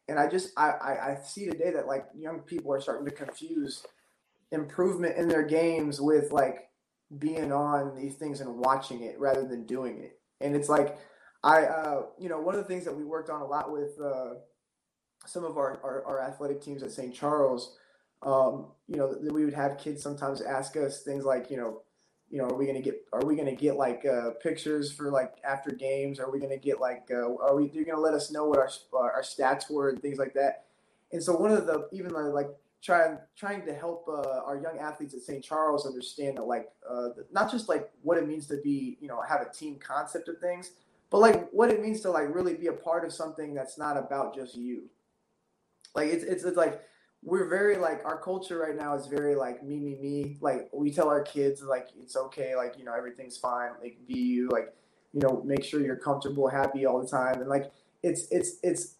And 0.08 0.18
I 0.18 0.28
just 0.28 0.50
I, 0.56 0.70
I, 0.70 1.12
I 1.12 1.18
see 1.24 1.46
today 1.46 1.70
that 1.72 1.86
like 1.86 2.06
young 2.16 2.40
people 2.40 2.72
are 2.72 2.80
starting 2.80 3.06
to 3.06 3.10
confuse 3.10 3.84
improvement 4.52 5.16
in 5.16 5.28
their 5.28 5.42
games 5.42 6.00
with 6.00 6.30
like 6.30 6.68
being 7.18 7.52
on 7.52 7.96
these 7.96 8.14
things 8.14 8.40
and 8.40 8.58
watching 8.58 9.02
it 9.02 9.18
rather 9.18 9.46
than 9.46 9.66
doing 9.66 9.98
it. 9.98 10.18
And 10.40 10.54
it's 10.54 10.68
like 10.68 10.98
I 11.42 11.64
uh 11.64 12.02
you 12.18 12.28
know, 12.28 12.40
one 12.40 12.54
of 12.54 12.60
the 12.60 12.68
things 12.68 12.84
that 12.84 12.96
we 12.96 13.04
worked 13.04 13.30
on 13.30 13.40
a 13.40 13.46
lot 13.46 13.72
with 13.72 13.98
uh 14.00 14.34
some 15.26 15.44
of 15.44 15.56
our, 15.56 15.80
our, 15.82 16.04
our 16.04 16.20
athletic 16.20 16.60
teams 16.60 16.82
at 16.82 16.92
St. 16.92 17.14
Charles 17.14 17.76
um, 18.24 18.66
you 18.88 18.96
know, 18.96 19.16
we 19.30 19.44
would 19.44 19.54
have 19.54 19.78
kids 19.78 20.02
sometimes 20.02 20.40
ask 20.40 20.76
us 20.76 21.02
things 21.02 21.24
like, 21.24 21.50
you 21.50 21.56
know, 21.56 21.82
you 22.30 22.38
know, 22.38 22.46
are 22.46 22.54
we 22.56 22.66
gonna 22.66 22.80
get, 22.80 22.96
are 23.12 23.24
we 23.24 23.36
gonna 23.36 23.54
get 23.54 23.76
like 23.76 24.04
uh, 24.04 24.30
pictures 24.42 24.90
for 24.90 25.10
like 25.10 25.34
after 25.44 25.70
games? 25.70 26.18
Are 26.18 26.30
we 26.30 26.40
gonna 26.40 26.56
get 26.56 26.80
like, 26.80 27.08
uh, 27.10 27.36
are 27.36 27.54
we? 27.54 27.70
You're 27.72 27.84
gonna 27.84 28.00
let 28.00 28.14
us 28.14 28.32
know 28.32 28.46
what 28.46 28.58
our 28.58 28.68
our 28.92 29.22
stats 29.22 29.70
were 29.70 29.90
and 29.90 30.00
things 30.00 30.18
like 30.18 30.34
that. 30.34 30.64
And 31.12 31.22
so 31.22 31.36
one 31.36 31.52
of 31.52 31.66
the 31.66 31.88
even 31.92 32.10
like 32.10 32.48
trying 32.82 33.18
trying 33.36 33.64
to 33.66 33.74
help 33.74 34.06
uh, 34.08 34.40
our 34.44 34.60
young 34.60 34.78
athletes 34.78 35.14
at 35.14 35.20
St. 35.20 35.44
Charles 35.44 35.86
understand 35.86 36.38
that 36.38 36.44
like 36.44 36.70
uh, 36.88 37.10
not 37.30 37.50
just 37.50 37.68
like 37.68 37.90
what 38.02 38.18
it 38.18 38.26
means 38.26 38.46
to 38.48 38.56
be 38.62 38.98
you 39.00 39.08
know 39.08 39.20
have 39.22 39.40
a 39.40 39.50
team 39.50 39.78
concept 39.78 40.28
of 40.28 40.38
things, 40.38 40.72
but 41.10 41.18
like 41.18 41.48
what 41.50 41.70
it 41.70 41.80
means 41.80 42.00
to 42.00 42.10
like 42.10 42.34
really 42.34 42.54
be 42.54 42.66
a 42.66 42.72
part 42.72 43.04
of 43.04 43.12
something 43.12 43.54
that's 43.54 43.78
not 43.78 43.96
about 43.96 44.34
just 44.34 44.56
you. 44.56 44.90
Like 45.94 46.08
it's 46.08 46.24
it's, 46.24 46.42
it's 46.42 46.56
like 46.56 46.82
we're 47.24 47.48
very 47.48 47.76
like 47.76 48.04
our 48.04 48.18
culture 48.20 48.58
right 48.58 48.76
now 48.76 48.94
is 48.94 49.06
very 49.06 49.34
like 49.34 49.64
me 49.64 49.78
me 49.78 49.96
me. 50.00 50.36
Like 50.40 50.68
we 50.72 50.92
tell 50.92 51.08
our 51.08 51.22
kids 51.22 51.62
like 51.62 51.88
it's 51.98 52.16
okay 52.16 52.54
like 52.54 52.74
you 52.78 52.84
know 52.84 52.92
everything's 52.94 53.36
fine 53.36 53.70
like 53.82 53.96
be 54.06 54.18
you 54.18 54.48
like 54.50 54.74
you 55.12 55.20
know 55.20 55.42
make 55.44 55.64
sure 55.64 55.80
you're 55.80 55.96
comfortable 55.96 56.48
happy 56.48 56.86
all 56.86 57.00
the 57.00 57.08
time. 57.08 57.40
And 57.40 57.48
like 57.48 57.72
it's 58.02 58.28
it's 58.30 58.58
it's 58.62 58.96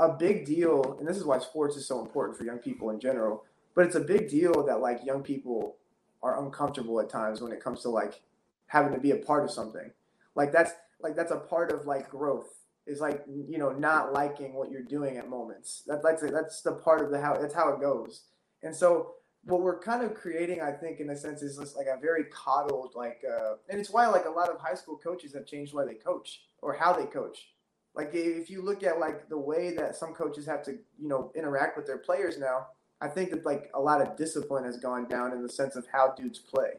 a 0.00 0.08
big 0.08 0.46
deal 0.46 0.96
and 0.98 1.06
this 1.06 1.16
is 1.16 1.24
why 1.24 1.38
sports 1.38 1.76
is 1.76 1.86
so 1.86 2.00
important 2.00 2.38
for 2.38 2.44
young 2.44 2.58
people 2.58 2.90
in 2.90 3.00
general 3.00 3.44
but 3.78 3.86
it's 3.86 3.94
a 3.94 4.00
big 4.00 4.28
deal 4.28 4.64
that 4.64 4.80
like 4.80 5.04
young 5.04 5.22
people 5.22 5.76
are 6.20 6.44
uncomfortable 6.44 7.00
at 7.00 7.08
times 7.08 7.40
when 7.40 7.52
it 7.52 7.62
comes 7.62 7.80
to 7.82 7.88
like 7.88 8.22
having 8.66 8.92
to 8.92 8.98
be 8.98 9.12
a 9.12 9.16
part 9.16 9.44
of 9.44 9.52
something. 9.52 9.92
Like 10.34 10.50
that's 10.50 10.72
like 11.00 11.14
that's 11.14 11.30
a 11.30 11.36
part 11.36 11.70
of 11.70 11.86
like 11.86 12.10
growth 12.10 12.48
is 12.88 13.00
like 13.00 13.24
you 13.28 13.58
know 13.58 13.70
not 13.70 14.12
liking 14.12 14.54
what 14.54 14.70
you're 14.70 14.82
doing 14.82 15.18
at 15.18 15.28
moments. 15.28 15.82
That, 15.86 16.02
that's 16.02 16.22
that's 16.22 16.62
the 16.62 16.72
part 16.72 17.02
of 17.04 17.10
the 17.10 17.20
how 17.20 17.36
that's 17.36 17.54
how 17.54 17.68
it 17.70 17.80
goes. 17.80 18.22
And 18.62 18.74
so 18.74 19.14
what 19.44 19.60
we're 19.60 19.78
kind 19.78 20.02
of 20.02 20.14
creating, 20.14 20.60
I 20.60 20.72
think, 20.72 21.00
in 21.00 21.10
a 21.10 21.16
sense, 21.16 21.42
is 21.42 21.56
just 21.56 21.76
like 21.76 21.86
a 21.86 22.00
very 22.00 22.24
coddled 22.24 22.92
like, 22.96 23.22
uh, 23.24 23.54
and 23.68 23.80
it's 23.80 23.90
why 23.90 24.06
like 24.08 24.26
a 24.26 24.30
lot 24.30 24.50
of 24.50 24.60
high 24.60 24.74
school 24.74 24.96
coaches 24.96 25.32
have 25.34 25.46
changed 25.46 25.72
why 25.72 25.84
they 25.84 25.94
coach 25.94 26.42
or 26.60 26.74
how 26.74 26.92
they 26.92 27.06
coach. 27.06 27.48
Like 27.94 28.10
if 28.12 28.50
you 28.50 28.62
look 28.62 28.82
at 28.82 28.98
like 28.98 29.28
the 29.28 29.38
way 29.38 29.74
that 29.76 29.96
some 29.96 30.12
coaches 30.12 30.46
have 30.46 30.62
to 30.64 30.72
you 30.98 31.08
know 31.08 31.32
interact 31.34 31.76
with 31.76 31.86
their 31.86 31.98
players 31.98 32.38
now, 32.38 32.66
I 33.00 33.08
think 33.08 33.30
that 33.30 33.46
like 33.46 33.70
a 33.74 33.80
lot 33.80 34.00
of 34.00 34.16
discipline 34.16 34.64
has 34.64 34.78
gone 34.78 35.08
down 35.08 35.32
in 35.32 35.42
the 35.42 35.48
sense 35.48 35.76
of 35.76 35.86
how 35.92 36.14
dudes 36.16 36.38
play. 36.38 36.72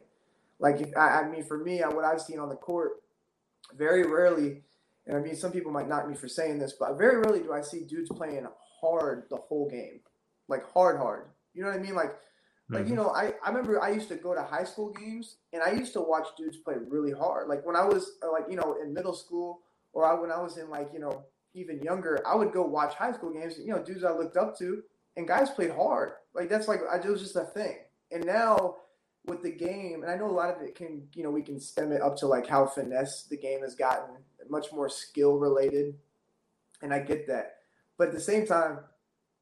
Like 0.58 0.80
if, 0.80 0.96
I, 0.96 1.20
I 1.20 1.28
mean, 1.28 1.44
for 1.44 1.58
me, 1.58 1.80
what 1.80 2.04
I've 2.04 2.20
seen 2.20 2.38
on 2.38 2.50
the 2.50 2.56
court, 2.56 3.02
very 3.76 4.06
rarely 4.06 4.62
and 5.06 5.16
I 5.16 5.20
mean, 5.20 5.36
some 5.36 5.52
people 5.52 5.72
might 5.72 5.88
knock 5.88 6.08
me 6.08 6.14
for 6.14 6.28
saying 6.28 6.58
this, 6.58 6.74
but 6.78 6.96
very 6.98 7.18
rarely 7.18 7.40
do 7.40 7.52
I 7.52 7.62
see 7.62 7.84
dudes 7.84 8.10
playing 8.10 8.46
hard 8.80 9.24
the 9.30 9.36
whole 9.36 9.68
game, 9.68 10.00
like 10.48 10.64
hard, 10.72 10.98
hard. 10.98 11.26
You 11.54 11.62
know 11.62 11.70
what 11.70 11.78
I 11.78 11.82
mean? 11.82 11.94
Like, 11.94 12.10
mm-hmm. 12.10 12.74
like 12.74 12.88
you 12.88 12.94
mm-hmm. 12.94 13.02
know, 13.02 13.10
I, 13.10 13.32
I 13.44 13.48
remember 13.48 13.82
I 13.82 13.90
used 13.90 14.08
to 14.08 14.16
go 14.16 14.34
to 14.34 14.42
high 14.42 14.64
school 14.64 14.92
games 14.92 15.36
and 15.52 15.62
I 15.62 15.72
used 15.72 15.92
to 15.94 16.00
watch 16.00 16.28
dudes 16.36 16.58
play 16.58 16.74
really 16.88 17.12
hard. 17.12 17.48
Like 17.48 17.64
when 17.66 17.76
I 17.76 17.84
was 17.84 18.12
uh, 18.22 18.30
like 18.30 18.44
you 18.48 18.56
know 18.56 18.76
in 18.82 18.94
middle 18.94 19.14
school 19.14 19.60
or 19.92 20.04
I, 20.04 20.20
when 20.20 20.30
I 20.30 20.40
was 20.40 20.58
in 20.58 20.70
like 20.70 20.90
you 20.92 21.00
know 21.00 21.24
even 21.54 21.82
younger, 21.82 22.22
I 22.26 22.34
would 22.34 22.52
go 22.52 22.64
watch 22.64 22.94
high 22.94 23.12
school 23.12 23.32
games. 23.32 23.58
You 23.58 23.72
know, 23.72 23.82
dudes 23.82 24.04
I 24.04 24.12
looked 24.12 24.36
up 24.36 24.56
to 24.58 24.82
and 25.16 25.26
guys 25.26 25.50
played 25.50 25.72
hard. 25.72 26.12
Like 26.34 26.48
that's 26.48 26.68
like 26.68 26.80
I, 26.90 26.96
it 26.96 27.06
was 27.06 27.22
just 27.22 27.36
a 27.36 27.44
thing. 27.44 27.76
And 28.12 28.24
now 28.24 28.76
with 29.26 29.42
the 29.42 29.50
game, 29.50 30.02
and 30.02 30.10
I 30.10 30.16
know 30.16 30.30
a 30.30 30.32
lot 30.32 30.54
of 30.54 30.62
it 30.62 30.74
can, 30.74 31.06
you 31.14 31.22
know, 31.22 31.30
we 31.30 31.42
can 31.42 31.60
stem 31.60 31.92
it 31.92 32.00
up 32.00 32.16
to 32.18 32.26
like 32.26 32.46
how 32.46 32.66
finesse 32.66 33.24
the 33.24 33.36
game 33.36 33.60
has 33.60 33.74
gotten, 33.74 34.16
much 34.48 34.72
more 34.72 34.88
skill 34.88 35.38
related, 35.38 35.94
and 36.82 36.92
I 36.92 37.00
get 37.00 37.26
that. 37.28 37.56
But 37.98 38.08
at 38.08 38.14
the 38.14 38.20
same 38.20 38.46
time, 38.46 38.80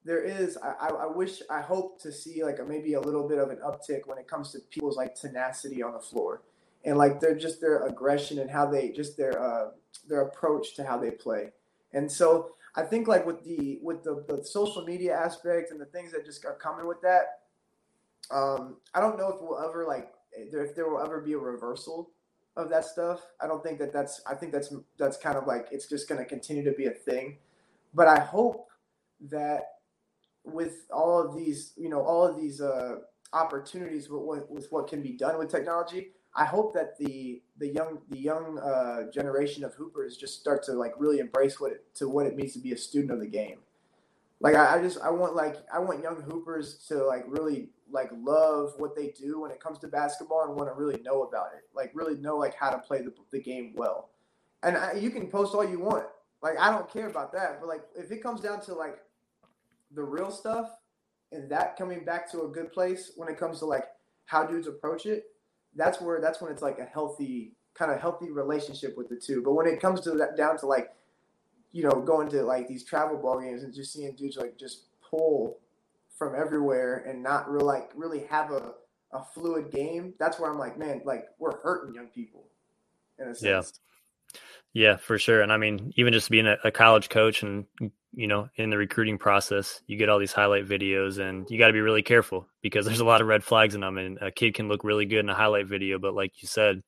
there 0.05 0.23
is, 0.23 0.57
I, 0.57 0.89
I 0.89 1.07
wish, 1.07 1.43
I 1.51 1.61
hope 1.61 2.01
to 2.03 2.11
see 2.11 2.43
like 2.43 2.59
a, 2.59 2.65
maybe 2.65 2.95
a 2.95 3.01
little 3.01 3.29
bit 3.29 3.39
of 3.39 3.51
an 3.51 3.59
uptick 3.59 4.07
when 4.07 4.19
it 4.19 4.29
comes 4.29 4.53
to 4.53 4.59
people's 4.71 4.97
like 4.97 5.15
tenacity 5.15 5.83
on 5.83 5.93
the 5.93 6.01
floor, 6.01 6.43
and 6.85 6.99
like 6.99 7.21
they're 7.21 7.39
just 7.39 7.61
their 7.61 7.87
aggression 7.87 8.39
and 8.39 8.51
how 8.51 8.67
they 8.67 8.91
just 8.91 9.17
their 9.17 9.41
uh, 9.41 9.71
their 10.09 10.23
approach 10.23 10.75
to 10.77 10.85
how 10.85 10.99
they 10.99 11.11
play, 11.11 11.53
and 11.93 12.11
so. 12.11 12.53
I 12.75 12.83
think 12.83 13.09
like 13.09 13.27
with 13.27 13.43
the 13.43 13.81
with 13.83 14.05
the, 14.05 14.25
the 14.29 14.45
social 14.45 14.85
media 14.85 15.13
aspect 15.19 15.73
and 15.73 15.81
the 15.81 15.87
things 15.87 16.13
that 16.13 16.25
just 16.25 16.45
are 16.45 16.55
coming 16.55 16.87
with 16.87 17.01
that, 17.01 17.38
um, 18.31 18.77
I 18.95 19.01
don't 19.01 19.19
know 19.19 19.29
if 19.29 19.37
we'll 19.41 19.59
ever 19.61 19.87
like 19.87 20.13
if 20.33 20.75
there 20.75 20.89
will 20.89 21.01
ever 21.01 21.21
be 21.21 21.33
a 21.33 21.39
reversal 21.39 22.11
of 22.57 22.69
that 22.71 22.85
stuff. 22.85 23.21
I 23.41 23.47
don't 23.47 23.63
think 23.63 23.79
that 23.79 23.93
that's. 23.93 24.21
I 24.27 24.35
think 24.35 24.53
that's 24.53 24.75
that's 24.99 25.17
kind 25.17 25.37
of 25.37 25.47
like 25.47 25.69
it's 25.71 25.89
just 25.89 26.09
going 26.09 26.19
to 26.21 26.25
continue 26.27 26.65
to 26.65 26.73
be 26.73 26.87
a 26.87 26.91
thing. 26.91 27.39
But 27.95 28.09
I 28.09 28.21
hope 28.21 28.69
that 29.31 29.63
with 30.45 30.87
all 30.93 31.21
of 31.21 31.37
these, 31.37 31.73
you 31.77 31.89
know, 31.89 32.03
all 32.03 32.27
of 32.27 32.37
these 32.37 32.61
uh, 32.61 32.97
opportunities 33.33 34.09
with, 34.11 34.45
with 34.49 34.67
what 34.71 34.89
can 34.89 35.03
be 35.03 35.13
done 35.13 35.39
with 35.39 35.51
technology, 35.51 36.09
I 36.35 36.45
hope 36.45 36.75
that 36.75 36.99
the 36.99 37.43
the 37.59 37.69
young 37.69 37.99
the 38.11 38.19
young 38.19 38.59
uh, 38.59 39.11
generation 39.13 39.65
of 39.65 39.75
hoopers 39.75 40.17
just 40.17 40.41
start 40.41 40.63
to 40.65 40.73
like 40.73 40.93
really 40.99 41.21
embrace 41.21 41.61
what 41.61 41.73
it 41.73 41.95
to 41.97 42.09
what 42.09 42.27
it 42.27 42.37
means 42.37 42.53
to 42.55 42.61
be 42.61 42.73
a 42.73 42.77
student 42.77 43.13
of 43.13 43.21
the 43.21 43.27
game. 43.29 43.59
Like 44.41 44.55
I, 44.55 44.77
I 44.77 44.83
just 44.83 44.99
I 45.01 45.11
want 45.11 45.35
like 45.35 45.57
I 45.73 45.79
want 45.79 46.03
young 46.03 46.23
hoopers 46.23 46.85
to 46.89 47.05
like 47.05 47.25
really 47.27 47.71
like 47.91 48.11
love 48.13 48.75
what 48.77 48.95
they 48.95 49.09
do 49.09 49.41
when 49.41 49.51
it 49.51 49.61
comes 49.61 49.79
to 49.81 49.89
basketball 49.89 50.45
and 50.45 50.55
want 50.55 50.69
to 50.69 50.75
really 50.75 51.01
know 51.03 51.23
about 51.23 51.49
it. 51.57 51.65
Like 51.75 51.91
really 51.95 52.17
know 52.17 52.37
like 52.37 52.55
how 52.55 52.71
to 52.71 52.79
play 52.79 53.03
the, 53.03 53.13
the 53.33 53.41
game 53.41 53.73
well. 53.75 54.11
And 54.63 54.77
I, 54.77 54.93
you 54.93 55.11
can 55.11 55.29
post 55.29 55.55
all 55.55 55.69
you 55.69 55.81
want. 55.81 56.07
Like 56.43 56.59
I 56.59 56.71
don't 56.71 56.91
care 56.91 57.09
about 57.09 57.33
that. 57.33 57.59
But 57.61 57.69
like 57.69 57.83
if 57.97 58.13
it 58.13 58.23
comes 58.23 58.41
down 58.41 58.61
to 58.63 58.75
like 58.75 58.99
the 59.95 60.03
real 60.03 60.31
stuff 60.31 60.71
and 61.33 61.51
that 61.51 61.77
coming 61.77 62.05
back 62.05 62.31
to 62.33 62.43
a 62.43 62.49
good 62.49 62.73
place 62.73 63.13
when 63.17 63.29
it 63.29 63.39
comes 63.39 63.59
to 63.61 63.65
like 63.65 63.85
how 64.27 64.45
dudes 64.45 64.69
approach 64.69 65.07
it, 65.07 65.25
that's 65.75 66.01
where 66.01 66.21
that's 66.21 66.41
when 66.41 66.53
it's 66.53 66.63
like 66.63 66.79
a 66.79 66.85
healthy 66.85 67.55
kind 67.75 67.91
of 67.91 68.01
healthy 68.01 68.31
relationship 68.31 68.97
with 68.97 69.09
the 69.09 69.17
two. 69.17 69.43
But 69.43 69.53
when 69.55 69.67
it 69.67 69.81
comes 69.81 70.01
to 70.03 70.13
that 70.13 70.37
down 70.37 70.59
to 70.59 70.67
like 70.67 70.91
you 71.73 71.83
know 71.83 72.01
going 72.01 72.29
to 72.29 72.43
like 72.43 72.67
these 72.69 72.85
travel 72.85 73.19
ball 73.19 73.41
games 73.41 73.63
and 73.63 73.75
just 73.75 73.93
seeing 73.93 74.15
dudes 74.15 74.37
like 74.37 74.59
just 74.59 74.87
pull 75.09 75.59
from 76.19 76.35
everywhere 76.35 77.05
and 77.07 77.23
not 77.23 77.49
really 77.49 77.65
like 77.65 77.91
really 77.95 78.25
have 78.29 78.51
a, 78.51 78.73
a 79.13 79.25
fluid 79.35 79.71
game, 79.71 80.15
that's 80.19 80.39
where 80.39 80.51
I'm 80.51 80.59
like, 80.59 80.79
man, 80.79 81.03
like 81.05 81.27
we're 81.39 81.59
hurting 81.61 81.95
young 81.95 82.09
people 82.09 82.49
in 83.19 83.29
a 83.29 83.35
sense. 83.35 83.43
Yeah. 83.43 83.63
Yeah, 84.75 84.97
for 84.97 85.19
sure. 85.19 85.41
And 85.41 85.51
I 85.51 85.57
mean, 85.57 85.93
even 85.97 86.13
just 86.13 86.31
being 86.31 86.47
a, 86.47 86.57
a, 86.63 86.71
college 86.71 87.09
coach 87.09 87.43
and, 87.43 87.65
you 88.15 88.27
know, 88.27 88.51
in 88.57 88.69
the 88.69 88.77
recruiting 88.77 89.17
process, 89.17 89.81
you 89.87 89.97
get 89.97 90.11
all 90.11 90.19
these 90.19 90.33
highlight 90.33 90.69
videos 90.69 91.19
and 91.19 91.51
you 91.51 91.59
got 91.59 91.69
to 91.69 91.73
be 91.73 91.81
really 91.81 92.03
careful 92.03 92.47
because 92.63 92.85
there's 92.85 93.01
a 93.01 93.05
lot 93.05 93.23
of 93.23 93.27
red 93.27 93.43
flags 93.43 93.75
in 93.75 93.81
them. 93.81 93.97
And 93.97 94.19
a 94.21 94.31
kid 94.31 94.55
can 94.55 94.69
look 94.69 94.85
really 94.85 95.07
good 95.07 95.21
in 95.21 95.31
a 95.31 95.35
highlight 95.35 95.67
video, 95.67 95.99
but 95.99 96.15
like 96.15 96.43
you 96.43 96.49
said, 96.49 96.83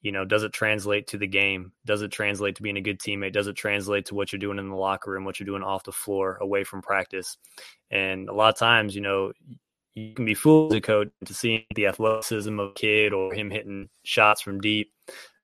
you 0.00 0.12
know, 0.12 0.24
does 0.24 0.44
it 0.44 0.52
translate 0.52 1.08
to 1.08 1.18
the 1.18 1.26
game? 1.26 1.72
Does 1.84 2.02
it 2.02 2.12
translate 2.12 2.56
to 2.56 2.62
being 2.62 2.76
a 2.76 2.82
good 2.82 3.00
teammate? 3.00 3.32
Does 3.32 3.48
it 3.48 3.54
translate 3.54 4.06
to 4.06 4.14
what 4.14 4.32
you're 4.32 4.38
doing 4.38 4.58
in 4.58 4.68
the 4.68 4.76
locker 4.76 5.10
room, 5.10 5.24
what 5.24 5.40
you're 5.40 5.46
doing 5.46 5.62
off 5.62 5.84
the 5.84 5.92
floor, 5.92 6.38
away 6.40 6.64
from 6.64 6.82
practice? 6.82 7.36
And 7.90 8.28
a 8.28 8.32
lot 8.32 8.52
of 8.52 8.58
times, 8.58 8.94
you 8.94 9.00
know, 9.00 9.32
you 9.94 10.14
can 10.14 10.24
be 10.24 10.34
fooled 10.34 10.72
as 10.72 10.76
a 10.78 10.80
coach 10.80 11.08
to 11.24 11.34
see 11.34 11.66
the 11.74 11.86
athleticism 11.86 12.60
of 12.60 12.70
a 12.70 12.74
kid 12.74 13.12
or 13.12 13.34
him 13.34 13.50
hitting 13.50 13.88
shots 14.04 14.40
from 14.40 14.60
deep, 14.60 14.92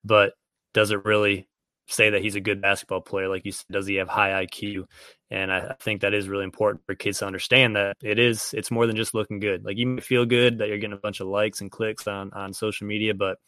but 0.04 0.34
does 0.72 0.90
it 0.90 1.04
really 1.04 1.48
say 1.88 2.10
that 2.10 2.22
he's 2.22 2.36
a 2.36 2.40
good 2.40 2.62
basketball 2.62 3.00
player? 3.00 3.28
Like 3.28 3.44
you 3.44 3.52
said, 3.52 3.66
does 3.70 3.86
he 3.86 3.96
have 3.96 4.08
high 4.08 4.46
IQ? 4.46 4.84
And 5.30 5.52
I 5.52 5.74
think 5.80 6.00
that 6.00 6.14
is 6.14 6.28
really 6.28 6.44
important 6.44 6.84
for 6.86 6.94
kids 6.94 7.18
to 7.18 7.26
understand 7.26 7.76
that 7.76 7.96
it 8.02 8.18
is, 8.18 8.54
it's 8.54 8.70
more 8.70 8.86
than 8.86 8.96
just 8.96 9.14
looking 9.14 9.40
good. 9.40 9.64
Like 9.64 9.76
you 9.76 9.86
may 9.86 10.00
feel 10.00 10.24
good 10.24 10.58
that 10.58 10.68
you're 10.68 10.78
getting 10.78 10.96
a 10.96 11.00
bunch 11.00 11.20
of 11.20 11.26
likes 11.26 11.60
and 11.60 11.70
clicks 11.70 12.06
on, 12.06 12.32
on 12.32 12.52
social 12.52 12.86
media, 12.86 13.14
but 13.14 13.38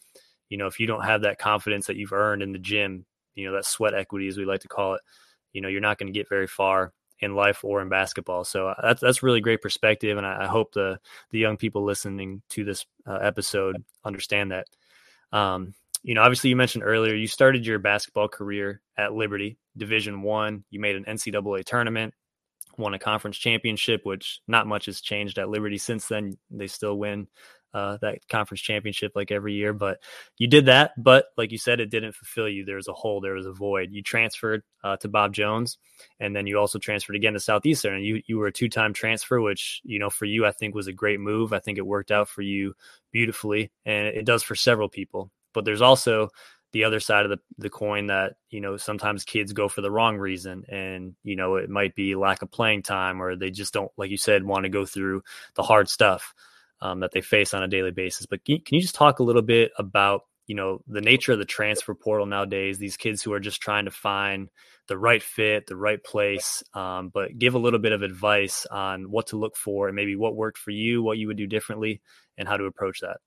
you 0.49 0.57
know, 0.57 0.67
if 0.67 0.81
you 0.81 0.87
don't 0.87 1.05
have 1.05 1.23
that 1.23 1.39
confidence 1.39 1.87
that 1.87 1.97
you've 1.97 2.13
earned 2.13 2.43
in 2.43 2.53
the 2.53 2.59
gym, 2.59 3.05
you 3.35 3.47
know, 3.47 3.55
that 3.55 3.65
sweat 3.65 3.95
equity, 3.95 4.29
as 4.29 4.37
we 4.37 4.45
like 4.45 4.61
to 4.61 4.69
call 4.69 4.95
it, 4.95 5.01
you 5.53 5.61
know, 5.61 5.69
you're 5.69 5.81
not 5.81 5.99
going 5.99 6.13
to 6.13 6.19
get 6.19 6.29
very 6.29 6.47
far 6.47 6.93
in 7.21 7.35
life 7.35 7.65
or 7.65 7.81
in 7.81 7.89
basketball. 7.89 8.45
So 8.45 8.69
uh, 8.69 8.75
that's 8.83 9.01
that's 9.01 9.23
really 9.23 9.41
great 9.41 9.63
perspective, 9.63 10.17
and 10.19 10.27
I, 10.27 10.45
I 10.45 10.47
hope 10.47 10.73
the 10.73 10.99
the 11.31 11.39
young 11.39 11.57
people 11.57 11.85
listening 11.85 12.43
to 12.51 12.65
this 12.65 12.85
uh, 13.07 13.19
episode 13.23 13.83
understand 14.05 14.53
that. 14.53 14.67
Um, 15.33 15.75
you 16.03 16.15
know, 16.15 16.23
obviously, 16.23 16.51
you 16.51 16.57
mentioned 16.57 16.85
earlier 16.85 17.15
you 17.15 17.27
started 17.27 17.67
your 17.67 17.79
basketball 17.79 18.29
career 18.29 18.81
at 18.97 19.13
Liberty 19.13 19.59
Division 19.77 20.23
One. 20.23 20.65
You 20.71 20.81
made 20.81 20.97
an 20.97 21.05
NCAA 21.05 21.65
tournament, 21.65 22.15
won 22.79 22.95
a 22.95 22.99
conference 22.99 23.39
championship, 23.39 24.03
which 24.05 24.41
not 24.47 24.67
much 24.67 24.87
has 24.87 25.01
changed 25.01 25.39
at 25.39 25.49
Liberty 25.49 25.79
since 25.79 26.07
then. 26.07 26.37
They 26.51 26.67
still 26.67 26.99
win 26.99 27.29
uh, 27.75 27.99
that 28.01 28.27
conference 28.29 28.61
championship 28.61 29.13
like 29.15 29.31
every 29.31 29.55
year. 29.55 29.73
But 29.73 29.99
you 30.39 30.47
did 30.47 30.67
that, 30.67 30.93
but 30.97 31.27
like 31.37 31.53
you 31.53 31.59
said, 31.59 31.81
it 31.81 31.91
didn't 31.91 32.15
fulfill 32.15 32.49
you. 32.49 32.65
There 32.65 32.77
was 32.77 32.89
a 32.89 32.93
hole, 32.93 33.21
there 33.21 33.35
was 33.35 33.47
a 33.47 33.53
void. 33.53 33.91
You 33.93 34.03
transferred 34.03 34.63
uh, 34.83 34.97
to 34.99 35.09
Bob 35.09 35.35
Jones, 35.35 35.79
and 36.21 36.35
then 36.35 36.47
you 36.47 36.59
also 36.59 36.79
transferred 36.79 37.17
again 37.17 37.35
to 37.35 37.41
Southeastern. 37.41 37.95
And 37.97 38.05
you 38.05 38.23
you 38.27 38.39
were 38.39 38.47
a 38.49 38.53
two 38.53 38.69
time 38.69 38.93
transfer, 38.93 39.41
which 39.41 39.81
you 39.85 39.99
know 39.99 40.11
for 40.11 40.25
you 40.25 40.47
I 40.47 40.53
think 40.53 40.75
was 40.75 40.87
a 40.87 40.93
great 40.93 41.21
move. 41.21 41.53
I 41.53 41.59
think 41.59 41.79
it 41.79 41.87
worked 41.87 42.11
out 42.11 42.29
for 42.29 42.43
you 42.43 42.75
beautifully, 43.13 43.71
and 43.85 44.07
it 44.07 44.25
does 44.25 44.43
for 44.43 44.55
several 44.55 44.89
people. 44.89 45.31
But 45.53 45.65
there's 45.65 45.83
also 45.83 46.29
the 46.73 46.85
other 46.85 47.01
side 47.01 47.25
of 47.25 47.31
the, 47.31 47.39
the 47.57 47.71
coin 47.71 48.09
that 48.09 48.35
you 48.51 48.61
know 48.61 48.77
sometimes 48.77 49.25
kids 49.25 49.55
go 49.55 49.67
for 49.67 49.81
the 49.81 49.91
wrong 49.91 50.19
reason 50.19 50.65
and 50.69 51.15
you 51.23 51.35
know 51.35 51.57
it 51.57 51.71
might 51.71 51.95
be 51.95 52.15
lack 52.15 52.43
of 52.43 52.51
playing 52.51 52.83
time 52.83 53.23
or 53.23 53.35
they 53.35 53.51
just 53.51 53.73
don't 53.73 53.91
like 53.97 54.11
you 54.11 54.19
said 54.19 54.45
want 54.45 54.65
to 54.65 54.69
go 54.69 54.85
through 54.85 55.23
the 55.55 55.63
hard 55.63 55.89
stuff 55.89 56.35
um, 56.81 57.01
that 57.01 57.13
they 57.13 57.21
face 57.21 57.55
on 57.55 57.63
a 57.63 57.69
daily 57.69 57.91
basis. 57.91 58.27
But 58.27 58.45
can 58.45 58.61
you, 58.71 58.81
just 58.81 58.95
talk 58.95 59.19
a 59.19 59.25
little 59.25 59.43
bit 59.43 59.73
about 59.79 60.23
you 60.47 60.55
know 60.55 60.81
the 60.87 61.01
nature 61.01 61.33
of 61.33 61.39
the 61.39 61.45
transfer 61.45 61.95
portal 61.95 62.27
nowadays? 62.27 62.79
These 62.79 62.97
kids 62.97 63.23
who 63.23 63.33
are 63.33 63.41
just 63.41 63.61
trying 63.61 63.87
to 63.87 63.91
find 63.91 64.49
the 64.89 64.99
right 64.99 65.23
fit, 65.23 65.67
the 65.67 65.77
right 65.77 66.03
place, 66.03 66.63
um, 66.75 67.11
but 67.13 67.39
give 67.39 67.55
a 67.55 67.59
little 67.59 67.81
bit 67.81 67.93
of 67.93 68.03
advice 68.03 68.67
on 68.67 69.11
what 69.11 69.29
to 69.29 69.37
look 69.37 69.57
for 69.57 69.89
and 69.89 69.97
maybe 69.97 70.15
what 70.15 70.37
worked 70.37 70.59
for 70.59 70.71
you, 70.71 71.03
what 71.03 71.19
you 71.19 71.27
would 71.27 71.37
do 71.37 71.47
differently, 71.47 72.01
and 72.39 72.47
how 72.47 72.57
to 72.57 72.65
approach 72.65 73.01
that. 73.01 73.19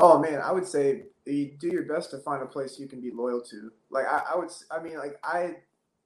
Oh 0.00 0.18
man, 0.18 0.40
I 0.40 0.52
would 0.52 0.66
say 0.66 1.04
you 1.24 1.52
do 1.58 1.68
your 1.68 1.84
best 1.84 2.10
to 2.10 2.18
find 2.18 2.42
a 2.42 2.46
place 2.46 2.78
you 2.78 2.88
can 2.88 3.00
be 3.00 3.10
loyal 3.10 3.40
to. 3.42 3.70
Like 3.90 4.06
I, 4.06 4.22
I 4.32 4.36
would, 4.36 4.50
I 4.70 4.82
mean, 4.82 4.98
like 4.98 5.18
I, 5.22 5.56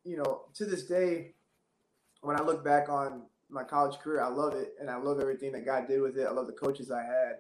you 0.05 0.17
know, 0.17 0.43
to 0.55 0.65
this 0.65 0.85
day, 0.85 1.35
when 2.21 2.39
I 2.39 2.43
look 2.43 2.65
back 2.65 2.89
on 2.89 3.23
my 3.51 3.65
college 3.65 3.99
career. 3.99 4.23
I 4.23 4.29
love 4.29 4.55
it, 4.55 4.75
and 4.81 4.91
I 4.91 4.97
love 4.97 5.21
everything 5.21 5.53
that 5.53 5.65
God 5.65 5.89
did 5.89 6.01
with 6.01 6.17
it. 6.17 6.27
I 6.27 6.33
love 6.33 6.47
the 6.47 6.53
coaches 6.53 6.91
I 6.91 7.03
had. 7.03 7.39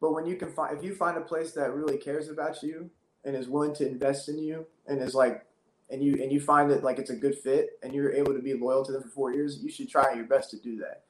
But 0.00 0.12
when 0.12 0.26
you 0.26 0.36
can 0.36 0.50
find, 0.50 0.76
if 0.76 0.84
you 0.84 0.94
find 0.94 1.18
a 1.18 1.22
place 1.22 1.52
that 1.52 1.74
really 1.74 1.98
cares 1.98 2.28
about 2.28 2.62
you 2.62 2.90
and 3.24 3.36
is 3.36 3.48
willing 3.48 3.74
to 3.74 3.86
invest 3.86 4.28
in 4.28 4.38
you, 4.38 4.66
and 4.86 5.00
is 5.00 5.14
like, 5.14 5.44
and 5.90 6.02
you 6.02 6.14
and 6.22 6.32
you 6.32 6.40
find 6.40 6.70
that 6.70 6.84
like 6.84 6.98
it's 6.98 7.10
a 7.10 7.16
good 7.16 7.36
fit, 7.36 7.78
and 7.82 7.92
you're 7.92 8.12
able 8.12 8.32
to 8.32 8.40
be 8.40 8.54
loyal 8.54 8.84
to 8.84 8.92
them 8.92 9.02
for 9.02 9.08
four 9.08 9.32
years, 9.32 9.58
you 9.62 9.70
should 9.70 9.90
try 9.90 10.14
your 10.14 10.24
best 10.24 10.50
to 10.50 10.58
do 10.58 10.76
that. 10.78 11.02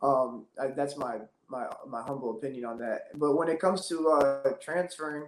Um, 0.00 0.46
I, 0.60 0.68
that's 0.68 0.96
my 0.96 1.18
my 1.48 1.66
my 1.86 2.02
humble 2.02 2.36
opinion 2.36 2.64
on 2.64 2.78
that. 2.78 3.08
But 3.14 3.36
when 3.36 3.48
it 3.48 3.60
comes 3.60 3.88
to 3.88 4.08
uh, 4.10 4.52
transferring, 4.60 5.26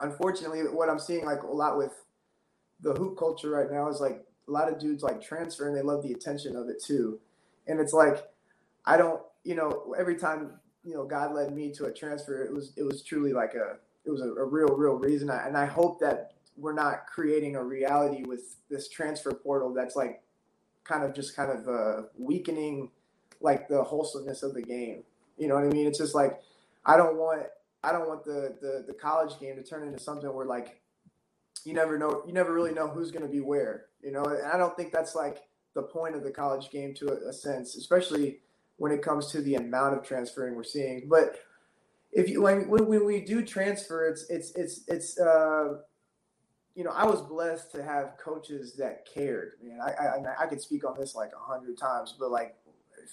unfortunately, 0.00 0.60
what 0.62 0.88
I'm 0.88 0.98
seeing 0.98 1.24
like 1.24 1.42
a 1.42 1.46
lot 1.46 1.76
with 1.76 1.92
the 2.80 2.94
hoop 2.94 3.18
culture 3.18 3.50
right 3.50 3.70
now 3.70 3.88
is 3.88 4.00
like 4.00 4.24
a 4.46 4.50
lot 4.50 4.70
of 4.70 4.78
dudes 4.78 5.02
like 5.02 5.22
transfer 5.22 5.68
and 5.68 5.76
they 5.76 5.82
love 5.82 6.02
the 6.02 6.12
attention 6.12 6.54
of 6.54 6.68
it 6.68 6.82
too 6.82 7.18
and 7.66 7.80
it's 7.80 7.92
like 7.92 8.24
I 8.86 8.96
don't, 8.96 9.20
you 9.44 9.54
know, 9.54 9.94
every 9.98 10.16
time 10.16 10.52
you 10.84 10.94
know 10.94 11.04
God 11.04 11.34
led 11.34 11.54
me 11.54 11.72
to 11.72 11.86
a 11.86 11.92
transfer, 11.92 12.42
it 12.44 12.52
was 12.52 12.72
it 12.76 12.82
was 12.82 13.02
truly 13.02 13.32
like 13.32 13.54
a 13.54 13.76
it 14.04 14.10
was 14.10 14.20
a, 14.20 14.28
a 14.28 14.44
real 14.44 14.68
real 14.68 14.94
reason, 14.94 15.30
I, 15.30 15.46
and 15.46 15.56
I 15.56 15.66
hope 15.66 16.00
that 16.00 16.32
we're 16.56 16.74
not 16.74 17.06
creating 17.06 17.56
a 17.56 17.64
reality 17.64 18.24
with 18.24 18.56
this 18.70 18.88
transfer 18.88 19.34
portal 19.34 19.74
that's 19.74 19.96
like 19.96 20.22
kind 20.84 21.02
of 21.02 21.14
just 21.14 21.34
kind 21.34 21.50
of 21.50 21.68
uh, 21.68 22.02
weakening 22.16 22.90
like 23.40 23.68
the 23.68 23.82
wholesomeness 23.82 24.42
of 24.42 24.54
the 24.54 24.62
game. 24.62 25.02
You 25.36 25.48
know 25.48 25.54
what 25.54 25.64
I 25.64 25.68
mean? 25.68 25.86
It's 25.86 25.98
just 25.98 26.14
like 26.14 26.40
I 26.84 26.96
don't 26.96 27.16
want 27.16 27.46
I 27.82 27.92
don't 27.92 28.08
want 28.08 28.24
the 28.24 28.54
the, 28.60 28.84
the 28.86 28.94
college 28.94 29.38
game 29.40 29.56
to 29.56 29.62
turn 29.62 29.86
into 29.86 29.98
something 29.98 30.32
where 30.32 30.46
like 30.46 30.80
you 31.64 31.74
never 31.74 31.98
know 31.98 32.22
you 32.26 32.32
never 32.32 32.52
really 32.52 32.72
know 32.72 32.88
who's 32.88 33.10
going 33.10 33.24
to 33.24 33.32
be 33.32 33.40
where. 33.40 33.86
You 34.02 34.12
know, 34.12 34.24
and 34.24 34.46
I 34.46 34.58
don't 34.58 34.76
think 34.76 34.92
that's 34.92 35.14
like 35.14 35.42
the 35.74 35.82
point 35.82 36.14
of 36.14 36.22
the 36.22 36.30
college 36.30 36.70
game 36.70 36.94
to 36.94 37.08
a, 37.08 37.28
a 37.28 37.32
sense, 37.32 37.76
especially 37.76 38.38
when 38.76 38.92
it 38.92 39.02
comes 39.02 39.30
to 39.32 39.40
the 39.40 39.54
amount 39.56 39.96
of 39.96 40.04
transferring 40.04 40.54
we're 40.54 40.64
seeing. 40.64 41.08
But 41.08 41.38
if 42.12 42.28
you 42.28 42.42
when, 42.42 42.68
when 42.68 43.04
we 43.04 43.20
do 43.20 43.44
transfer, 43.44 44.08
it's 44.08 44.28
it's 44.30 44.52
it's 44.52 44.80
it's 44.88 45.18
uh, 45.18 45.78
you 46.74 46.84
know 46.84 46.90
I 46.90 47.04
was 47.04 47.20
blessed 47.20 47.72
to 47.72 47.82
have 47.82 48.16
coaches 48.18 48.74
that 48.76 49.06
cared. 49.12 49.52
Man, 49.62 49.80
I 49.80 49.90
I, 49.90 50.44
I 50.44 50.46
could 50.46 50.60
speak 50.60 50.84
on 50.88 50.98
this 50.98 51.14
like 51.14 51.32
a 51.32 51.52
hundred 51.52 51.76
times, 51.76 52.14
but 52.18 52.30
like 52.30 52.56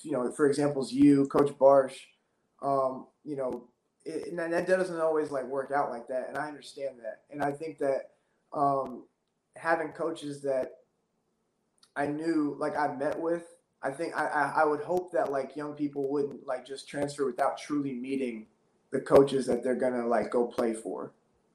you 0.03 0.11
know, 0.11 0.31
for 0.31 0.47
example, 0.47 0.87
you, 0.89 1.27
Coach 1.27 1.51
Barsh, 1.57 1.95
um, 2.61 3.07
you 3.23 3.35
know, 3.35 3.67
it, 4.05 4.29
and 4.29 4.39
that 4.53 4.67
doesn't 4.67 4.99
always 4.99 5.31
like 5.31 5.45
work 5.45 5.71
out 5.75 5.89
like 5.89 6.07
that, 6.07 6.27
and 6.29 6.37
I 6.37 6.47
understand 6.47 6.95
that, 7.03 7.21
and 7.31 7.43
I 7.43 7.51
think 7.51 7.79
that 7.79 8.11
um, 8.53 9.03
having 9.55 9.89
coaches 9.89 10.41
that 10.43 10.80
I 11.95 12.07
knew 12.07 12.55
like 12.59 12.77
I 12.77 12.93
met 12.95 13.19
with. 13.19 13.43
I 13.83 13.89
think 13.91 14.15
I, 14.15 14.27
I, 14.27 14.61
I 14.61 14.65
would 14.65 14.81
hope 14.81 15.11
that 15.13 15.31
like 15.31 15.55
young 15.55 15.73
people 15.73 16.09
wouldn't 16.09 16.45
like 16.45 16.65
just 16.65 16.87
transfer 16.87 17.25
without 17.25 17.57
truly 17.57 17.93
meeting 17.93 18.45
the 18.91 18.99
coaches 18.99 19.45
that 19.47 19.63
they're 19.63 19.75
gonna 19.75 20.07
like 20.07 20.29
go 20.31 20.45
play 20.45 20.73
for. 20.73 21.13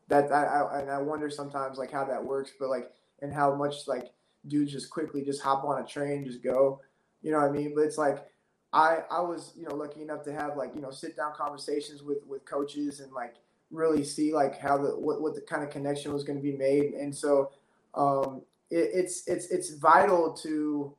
That 0.08 0.32
I, 0.32 0.44
I 0.44 0.80
and 0.80 0.90
I 0.90 0.98
wonder 0.98 1.30
sometimes 1.30 1.78
like 1.78 1.90
how 1.90 2.04
that 2.04 2.24
works, 2.24 2.52
but 2.58 2.68
like 2.68 2.92
and 3.22 3.32
how 3.32 3.54
much 3.54 3.86
like 3.86 4.10
dudes 4.46 4.72
just 4.72 4.90
quickly 4.90 5.22
just 5.22 5.42
hop 5.42 5.64
on 5.64 5.82
a 5.82 5.86
train, 5.86 6.24
just 6.24 6.42
go. 6.42 6.80
You 7.22 7.32
know 7.32 7.38
what 7.38 7.50
I 7.50 7.52
mean? 7.52 7.74
But 7.74 7.82
it's 7.82 7.98
like 7.98 8.26
I 8.72 8.98
I 9.10 9.20
was 9.20 9.52
you 9.56 9.66
know 9.66 9.74
lucky 9.74 10.02
enough 10.02 10.22
to 10.24 10.32
have 10.32 10.56
like 10.56 10.74
you 10.74 10.80
know 10.80 10.90
sit 10.90 11.16
down 11.16 11.32
conversations 11.36 12.02
with 12.02 12.18
with 12.26 12.44
coaches 12.44 13.00
and 13.00 13.12
like 13.12 13.36
really 13.70 14.04
see 14.04 14.32
like 14.32 14.58
how 14.58 14.76
the 14.78 14.90
what, 14.90 15.20
what 15.20 15.34
the 15.34 15.40
kind 15.40 15.62
of 15.62 15.70
connection 15.70 16.12
was 16.12 16.24
going 16.24 16.36
to 16.38 16.42
be 16.42 16.56
made 16.56 16.92
and 16.92 17.14
so 17.14 17.50
um 17.94 18.42
it, 18.70 18.90
it's 18.94 19.26
it's 19.26 19.50
it's 19.50 19.74
vital 19.74 20.32
to 20.42 20.94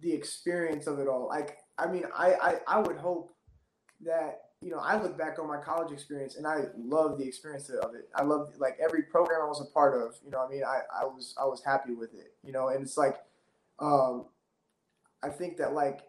the 0.00 0.12
experience 0.12 0.86
of 0.86 0.98
it 0.98 1.08
all. 1.08 1.28
Like, 1.28 1.58
I 1.76 1.88
mean, 1.88 2.04
I, 2.16 2.34
I 2.34 2.76
I 2.76 2.78
would 2.78 2.96
hope 2.96 3.32
that 4.04 4.42
you 4.60 4.70
know 4.70 4.78
I 4.78 5.00
look 5.00 5.18
back 5.18 5.38
on 5.38 5.48
my 5.48 5.58
college 5.58 5.92
experience 5.92 6.36
and 6.36 6.46
I 6.46 6.66
love 6.76 7.18
the 7.18 7.24
experience 7.24 7.68
of 7.68 7.94
it. 7.94 8.08
I 8.14 8.22
love 8.22 8.52
like 8.58 8.78
every 8.82 9.02
program 9.02 9.42
I 9.42 9.46
was 9.46 9.60
a 9.60 9.72
part 9.72 10.00
of. 10.00 10.16
You 10.24 10.30
know, 10.30 10.44
I 10.44 10.48
mean, 10.48 10.62
I 10.64 10.80
I 11.02 11.04
was 11.04 11.34
I 11.40 11.44
was 11.44 11.62
happy 11.64 11.92
with 11.92 12.14
it. 12.14 12.34
You 12.44 12.52
know, 12.52 12.68
and 12.68 12.82
it's 12.82 12.96
like, 12.96 13.16
um, 13.78 14.26
I 15.22 15.28
think 15.28 15.56
that 15.58 15.74
like 15.74 16.00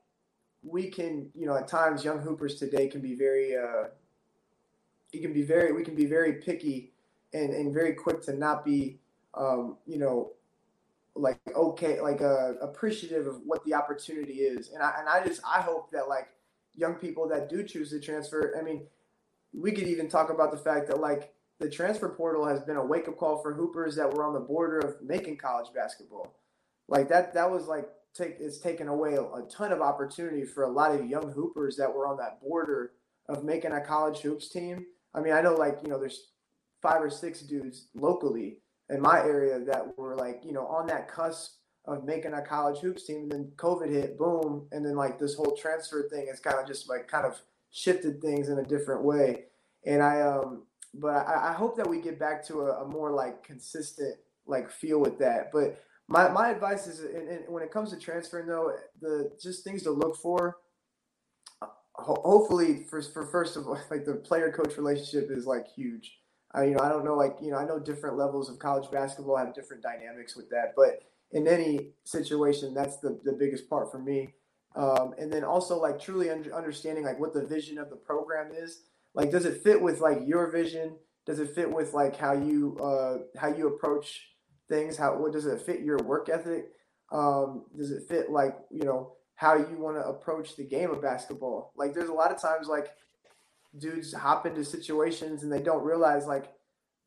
we 0.64 0.90
can 0.90 1.30
you 1.36 1.46
know 1.46 1.56
at 1.56 1.68
times 1.68 2.04
young 2.04 2.20
hoopers 2.20 2.56
today 2.56 2.88
can 2.88 3.02
be 3.02 3.16
very 3.16 3.56
uh, 3.56 3.86
it 5.14 5.22
can 5.22 5.34
be 5.34 5.42
very 5.42 5.72
we 5.72 5.84
can 5.84 5.96
be 5.96 6.06
very 6.06 6.34
picky 6.34 6.92
and 7.34 7.54
and 7.54 7.74
very 7.74 7.94
quick 7.94 8.22
to 8.24 8.34
not 8.34 8.66
be 8.66 9.00
um, 9.36 9.78
you 9.86 9.98
know 9.98 10.32
like 11.20 11.40
okay, 11.56 12.02
like 12.02 12.22
uh, 12.22 12.54
appreciative 12.62 13.28
of 13.28 13.42
what 13.46 13.64
the 13.66 13.74
opportunity 13.74 14.34
is. 14.34 14.70
And 14.70 14.82
I 14.82 14.96
and 15.00 15.10
I 15.10 15.26
just 15.26 15.42
I 15.46 15.62
hope 15.62 15.92
that 15.92 16.08
like 16.08 16.30
young 16.74 16.96
people 16.96 17.28
that 17.30 17.50
do 17.50 17.64
choose 17.64 17.90
to 17.92 18.00
transfer. 18.00 18.56
I 18.60 18.64
mean, 18.64 18.88
we 19.54 19.72
could 19.72 19.88
even 19.88 20.10
talk 20.10 20.30
about 20.30 20.52
the 20.52 20.58
fact 20.58 20.88
that 20.88 21.00
like 21.00 21.34
the 21.60 21.70
transfer 21.70 22.10
portal 22.10 22.48
has 22.48 22.62
been 22.62 22.78
a 22.78 22.86
wake 22.86 23.08
up 23.08 23.18
call 23.18 23.42
for 23.42 23.54
hoopers 23.54 23.96
that 23.98 24.14
were 24.14 24.24
on 24.24 24.34
the 24.34 24.40
border 24.40 24.80
of 24.80 25.02
making 25.02 25.38
college 25.38 25.74
basketball. 25.74 26.36
Like 26.88 27.10
that 27.10 27.34
that 27.34 27.52
was 27.52 27.68
like 27.68 27.90
take 28.14 28.38
it's 28.40 28.60
taken 28.60 28.88
away 28.88 29.16
a, 29.16 29.22
a 29.22 29.48
ton 29.50 29.72
of 29.72 29.82
opportunity 29.82 30.46
for 30.46 30.64
a 30.64 30.72
lot 30.72 30.96
of 30.96 31.08
young 31.08 31.32
hoopers 31.32 31.76
that 31.78 31.94
were 31.94 32.08
on 32.08 32.18
that 32.18 32.42
border 32.42 32.94
of 33.28 33.44
making 33.44 33.72
a 33.72 33.82
college 33.82 34.20
hoops 34.20 34.50
team. 34.50 34.86
I 35.14 35.22
mean, 35.22 35.34
I 35.34 35.42
know 35.42 35.54
like, 35.54 35.80
you 35.84 35.90
know, 35.90 36.00
there's 36.00 36.32
five 36.82 37.02
or 37.02 37.10
six 37.10 37.42
dudes 37.42 37.88
locally 37.94 38.60
in 38.90 39.02
my 39.02 39.20
area 39.20 39.60
that 39.60 39.98
were 39.98 40.16
like, 40.16 40.42
you 40.44 40.52
know, 40.52 40.66
on 40.68 40.88
that 40.88 41.08
cusp 41.08 41.60
of 41.86 42.04
making 42.04 42.34
a 42.34 42.42
college 42.42 42.80
hoops 42.80 43.06
team. 43.06 43.24
And 43.24 43.32
then 43.32 43.52
COVID 43.56 43.90
hit, 43.90 44.18
boom. 44.18 44.68
And 44.72 44.86
then 44.86 44.96
like 44.96 45.20
this 45.20 45.36
whole 45.36 45.56
transfer 45.56 46.08
thing 46.10 46.28
has 46.28 46.40
kind 46.40 46.58
of 46.58 46.68
just 46.68 46.90
like 46.90 47.08
kind 47.08 47.26
of 47.26 47.40
shifted 47.72 48.22
things 48.22 48.50
in 48.50 48.60
a 48.60 48.64
different 48.64 49.04
way. 49.04 49.46
And 49.86 50.02
I, 50.02 50.22
um, 50.22 50.64
but 50.94 51.28
I, 51.28 51.50
I, 51.50 51.54
hope 51.54 51.78
that 51.78 51.88
we 51.88 52.02
get 52.02 52.20
back 52.20 52.46
to 52.48 52.62
a, 52.62 52.84
a, 52.84 52.88
more 52.88 53.12
like 53.12 53.44
consistent 53.44 54.16
like 54.46 54.70
feel 54.70 55.00
with 55.00 55.20
that. 55.20 55.52
But 55.54 55.82
my, 56.08 56.28
my 56.30 56.50
advice 56.50 56.88
is, 56.88 57.00
and, 57.00 57.30
and 57.30 57.44
when 57.48 57.64
it 57.64 57.72
comes 57.72 57.92
to 57.92 57.98
transferring 57.98 58.48
though, 58.48 58.74
the 59.00 59.32
just 59.42 59.64
things 59.64 59.84
to 59.84 59.92
look 59.92 60.18
for. 60.18 60.58
Ho- 61.62 62.22
hopefully, 62.24 62.86
for, 62.90 63.02
for 63.02 63.26
first 63.26 63.56
of 63.56 63.68
all, 63.68 63.80
like 63.92 64.06
the 64.06 64.16
player 64.16 64.52
coach 64.52 64.78
relationship 64.78 65.30
is 65.32 65.46
like 65.46 65.68
huge. 65.68 66.19
I, 66.54 66.66
you 66.66 66.76
know, 66.76 66.84
I 66.84 66.90
don't 66.90 67.06
know, 67.06 67.16
like 67.16 67.38
you 67.42 67.52
know, 67.52 67.58
I 67.58 67.66
know 67.66 67.80
different 67.80 68.18
levels 68.18 68.50
of 68.50 68.60
college 68.60 68.90
basketball 68.92 69.38
have 69.38 69.54
different 69.54 69.84
dynamics 69.84 70.36
with 70.36 70.50
that, 70.50 70.74
but 70.76 71.04
in 71.32 71.48
any 71.48 71.92
situation, 72.04 72.74
that's 72.74 72.98
the 72.98 73.20
the 73.24 73.34
biggest 73.34 73.70
part 73.70 73.92
for 73.92 74.00
me. 74.00 74.34
Um, 74.76 75.14
and 75.18 75.32
then 75.32 75.44
also 75.44 75.80
like 75.80 76.00
truly 76.00 76.30
under, 76.30 76.54
understanding 76.54 77.04
like 77.04 77.20
what 77.20 77.34
the 77.34 77.46
vision 77.46 77.78
of 77.78 77.90
the 77.90 77.96
program 77.96 78.52
is. 78.54 78.84
Like 79.14 79.32
does 79.32 79.46
it 79.46 79.64
fit 79.64 79.82
with 79.82 80.00
like 80.00 80.20
your 80.26 80.52
vision? 80.52 80.96
Does 81.26 81.40
it 81.40 81.54
fit 81.54 81.72
with 81.72 81.94
like 81.94 82.16
how 82.16 82.34
you 82.34 82.78
uh 82.82 83.40
how 83.40 83.48
you 83.48 83.68
approach 83.68 84.30
things? 84.68 84.98
How 84.98 85.18
what 85.18 85.34
does 85.34 85.46
it 85.46 85.62
fit 85.62 85.82
your 85.82 85.98
work 85.98 86.30
ethic? 86.30 86.72
Um 87.12 87.66
does 87.76 87.92
it 87.92 88.08
fit 88.08 88.32
like 88.32 88.58
you 88.72 88.84
know 88.84 89.14
how 89.36 89.56
you 89.56 89.78
want 89.78 89.96
to 89.98 90.06
approach 90.06 90.56
the 90.56 90.64
game 90.64 90.92
of 90.92 91.02
basketball? 91.02 91.74
Like 91.76 91.94
there's 91.94 92.10
a 92.10 92.14
lot 92.14 92.32
of 92.32 92.42
times 92.42 92.68
like 92.68 92.90
dudes 93.78 94.14
hop 94.14 94.46
into 94.46 94.64
situations 94.64 95.44
and 95.44 95.52
they 95.52 95.62
don't 95.62 95.84
realize 95.84 96.26
like 96.26 96.54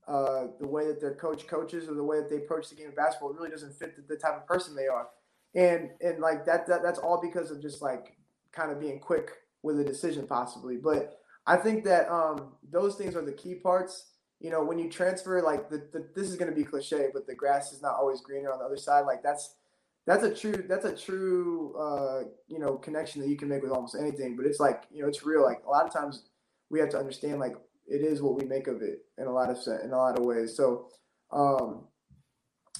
uh, 0.08 0.46
the 0.60 0.66
way 0.66 0.86
that 0.86 1.00
their 1.00 1.14
coach 1.14 1.46
coaches 1.46 1.88
or 1.88 1.94
the 1.94 2.04
way 2.04 2.18
that 2.18 2.28
they 2.30 2.36
approach 2.36 2.68
the 2.68 2.74
game 2.74 2.88
of 2.88 2.96
basketball 2.96 3.32
really 3.32 3.50
doesn't 3.50 3.74
fit 3.74 3.96
the, 3.96 4.02
the 4.14 4.20
type 4.20 4.36
of 4.36 4.46
person 4.46 4.74
they 4.74 4.86
are 4.86 5.08
and 5.54 5.90
and 6.00 6.20
like 6.20 6.44
that, 6.44 6.66
that 6.66 6.82
that's 6.82 6.98
all 6.98 7.20
because 7.20 7.50
of 7.50 7.60
just 7.60 7.82
like 7.82 8.16
kind 8.52 8.70
of 8.70 8.80
being 8.80 8.98
quick 8.98 9.30
with 9.62 9.78
a 9.80 9.84
decision 9.84 10.26
possibly 10.26 10.76
but 10.76 11.18
I 11.46 11.56
think 11.56 11.84
that 11.84 12.10
um, 12.10 12.52
those 12.70 12.94
things 12.96 13.16
are 13.16 13.24
the 13.24 13.32
key 13.32 13.54
parts. 13.54 14.06
You 14.40 14.50
know, 14.50 14.64
when 14.64 14.78
you 14.78 14.90
transfer, 14.90 15.40
like 15.42 15.70
the, 15.70 15.88
the 15.92 16.08
this 16.14 16.28
is 16.28 16.36
going 16.36 16.50
to 16.50 16.56
be 16.56 16.64
cliche, 16.64 17.08
but 17.12 17.26
the 17.26 17.34
grass 17.34 17.72
is 17.72 17.82
not 17.82 17.94
always 17.94 18.20
greener 18.20 18.52
on 18.52 18.58
the 18.58 18.64
other 18.64 18.76
side. 18.76 19.06
Like 19.06 19.22
that's 19.22 19.54
that's 20.06 20.24
a 20.24 20.34
true 20.34 20.64
that's 20.68 20.84
a 20.84 20.96
true 20.96 21.76
uh, 21.76 22.28
you 22.48 22.58
know 22.58 22.76
connection 22.76 23.20
that 23.22 23.28
you 23.28 23.36
can 23.36 23.48
make 23.48 23.62
with 23.62 23.72
almost 23.72 23.96
anything. 23.98 24.36
But 24.36 24.46
it's 24.46 24.60
like 24.60 24.84
you 24.90 25.02
know 25.02 25.08
it's 25.08 25.24
real. 25.24 25.42
Like 25.42 25.62
a 25.66 25.70
lot 25.70 25.86
of 25.86 25.92
times 25.92 26.24
we 26.72 26.80
have 26.80 26.88
to 26.88 26.98
understand 26.98 27.38
like 27.38 27.54
it 27.86 28.00
is 28.00 28.22
what 28.22 28.34
we 28.34 28.44
make 28.44 28.66
of 28.66 28.82
it 28.82 29.04
in 29.18 29.26
a 29.26 29.32
lot 29.32 29.50
of 29.50 29.58
in 29.84 29.92
a 29.92 29.96
lot 29.96 30.18
of 30.18 30.24
ways. 30.24 30.56
So 30.56 30.88
um, 31.30 31.84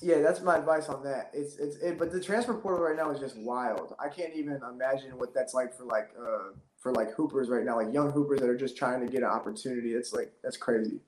yeah, 0.00 0.20
that's 0.20 0.40
my 0.40 0.57
advice 0.57 0.88
on 0.88 1.05
that. 1.05 1.31
It's 1.33 1.57
it's 1.59 1.76
it, 1.76 1.98
but 1.98 2.11
the 2.11 2.20
transfer 2.20 2.55
portal 2.55 2.85
right 2.85 2.96
now 2.96 3.11
is 3.11 3.20
just 3.20 3.38
wild. 3.38 3.94
I 4.00 4.09
can't 4.09 4.35
even 4.35 4.61
imagine 4.68 5.16
what 5.18 5.35
that's 5.35 5.55
like 5.55 5.76
for 5.76 5.85
like 5.85 6.11
uh 6.18 6.55
for 6.78 6.92
like 6.92 7.12
hoopers 7.12 7.48
right 7.48 7.64
now, 7.64 7.76
like 7.76 7.92
young 7.92 8.11
hoopers 8.11 8.40
that 8.40 8.48
are 8.48 8.57
just 8.57 8.76
trying 8.76 9.07
to 9.07 9.07
get 9.07 9.22
an 9.22 9.28
opportunity. 9.28 9.92
It's 9.92 10.12
like 10.12 10.33
that's 10.42 10.57
crazy. 10.57 11.00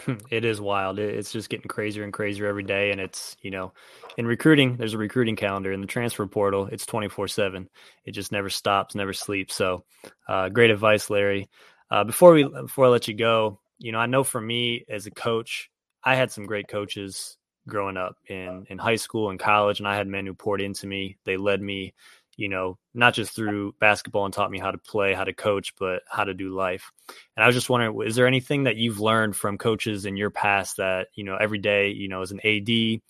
it 0.30 0.44
is 0.44 0.60
wild. 0.60 0.98
It's 0.98 1.32
just 1.32 1.48
getting 1.50 1.68
crazier 1.68 2.04
and 2.04 2.12
crazier 2.12 2.46
every 2.46 2.62
day. 2.62 2.90
And 2.90 3.00
it's, 3.00 3.36
you 3.42 3.50
know, 3.50 3.72
in 4.16 4.26
recruiting, 4.26 4.76
there's 4.76 4.94
a 4.94 4.98
recruiting 4.98 5.36
calendar. 5.36 5.72
In 5.72 5.80
the 5.80 5.86
transfer 5.86 6.26
portal, 6.26 6.68
it's 6.72 6.86
24 6.86 7.28
7. 7.28 7.68
It 8.04 8.12
just 8.12 8.32
never 8.32 8.50
stops, 8.50 8.94
never 8.94 9.12
sleeps. 9.12 9.54
So, 9.54 9.84
uh, 10.28 10.48
great 10.48 10.70
advice, 10.70 11.10
Larry. 11.10 11.48
Uh, 11.90 12.04
before 12.04 12.32
we 12.32 12.44
before 12.44 12.86
I 12.86 12.88
let 12.88 13.08
you 13.08 13.14
go, 13.14 13.60
you 13.78 13.92
know, 13.92 13.98
I 13.98 14.06
know 14.06 14.24
for 14.24 14.40
me 14.40 14.84
as 14.88 15.06
a 15.06 15.10
coach, 15.10 15.70
I 16.02 16.14
had 16.14 16.30
some 16.30 16.46
great 16.46 16.68
coaches 16.68 17.36
growing 17.68 17.96
up 17.96 18.16
in 18.28 18.66
in 18.68 18.78
high 18.78 18.96
school 18.96 19.30
and 19.30 19.38
college, 19.38 19.78
and 19.80 19.88
I 19.88 19.96
had 19.96 20.08
men 20.08 20.26
who 20.26 20.34
poured 20.34 20.60
into 20.60 20.86
me. 20.86 21.16
They 21.24 21.36
led 21.36 21.60
me, 21.62 21.94
you 22.36 22.48
know, 22.48 22.78
not 22.94 23.14
just 23.14 23.32
through 23.34 23.74
basketball 23.80 24.24
and 24.24 24.34
taught 24.34 24.50
me 24.50 24.58
how 24.58 24.70
to 24.70 24.78
play, 24.78 25.14
how 25.14 25.24
to 25.24 25.32
coach, 25.32 25.74
but 25.78 26.02
how 26.08 26.24
to 26.24 26.34
do 26.34 26.54
life. 26.54 26.90
And 27.36 27.44
I 27.44 27.46
was 27.46 27.56
just 27.56 27.70
wondering, 27.70 28.06
is 28.06 28.16
there 28.16 28.26
anything 28.26 28.64
that 28.64 28.76
you've 28.76 29.00
learned 29.00 29.36
from 29.36 29.58
coaches 29.58 30.06
in 30.06 30.16
your 30.16 30.30
past 30.30 30.78
that 30.78 31.08
you 31.14 31.24
know 31.24 31.36
every 31.36 31.58
day, 31.58 31.90
you 31.90 32.08
know, 32.08 32.22
as 32.22 32.32
an 32.32 32.40
AD 32.44 33.00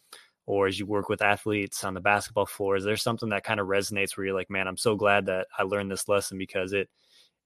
or 0.46 0.66
as 0.66 0.78
you 0.78 0.86
work 0.86 1.08
with 1.08 1.22
athletes 1.22 1.84
on 1.84 1.94
the 1.94 2.00
basketball 2.00 2.46
floor, 2.46 2.76
is 2.76 2.84
there 2.84 2.96
something 2.96 3.30
that 3.30 3.44
kind 3.44 3.60
of 3.60 3.66
resonates 3.68 4.16
where 4.16 4.26
you're 4.26 4.34
like, 4.34 4.50
man, 4.50 4.68
I'm 4.68 4.76
so 4.76 4.94
glad 4.96 5.26
that 5.26 5.46
I 5.58 5.62
learned 5.62 5.90
this 5.90 6.08
lesson 6.08 6.36
because 6.38 6.72
it 6.74 6.88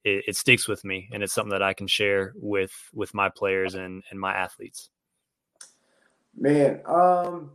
it, 0.04 0.24
it 0.28 0.36
sticks 0.36 0.68
with 0.68 0.84
me 0.84 1.08
and 1.12 1.22
it's 1.22 1.32
something 1.32 1.50
that 1.50 1.62
I 1.62 1.74
can 1.74 1.86
share 1.86 2.32
with 2.36 2.72
with 2.92 3.14
my 3.14 3.28
players 3.28 3.74
and 3.74 4.02
and 4.10 4.18
my 4.18 4.32
athletes. 4.32 4.90
Man, 6.36 6.80
um, 6.86 7.50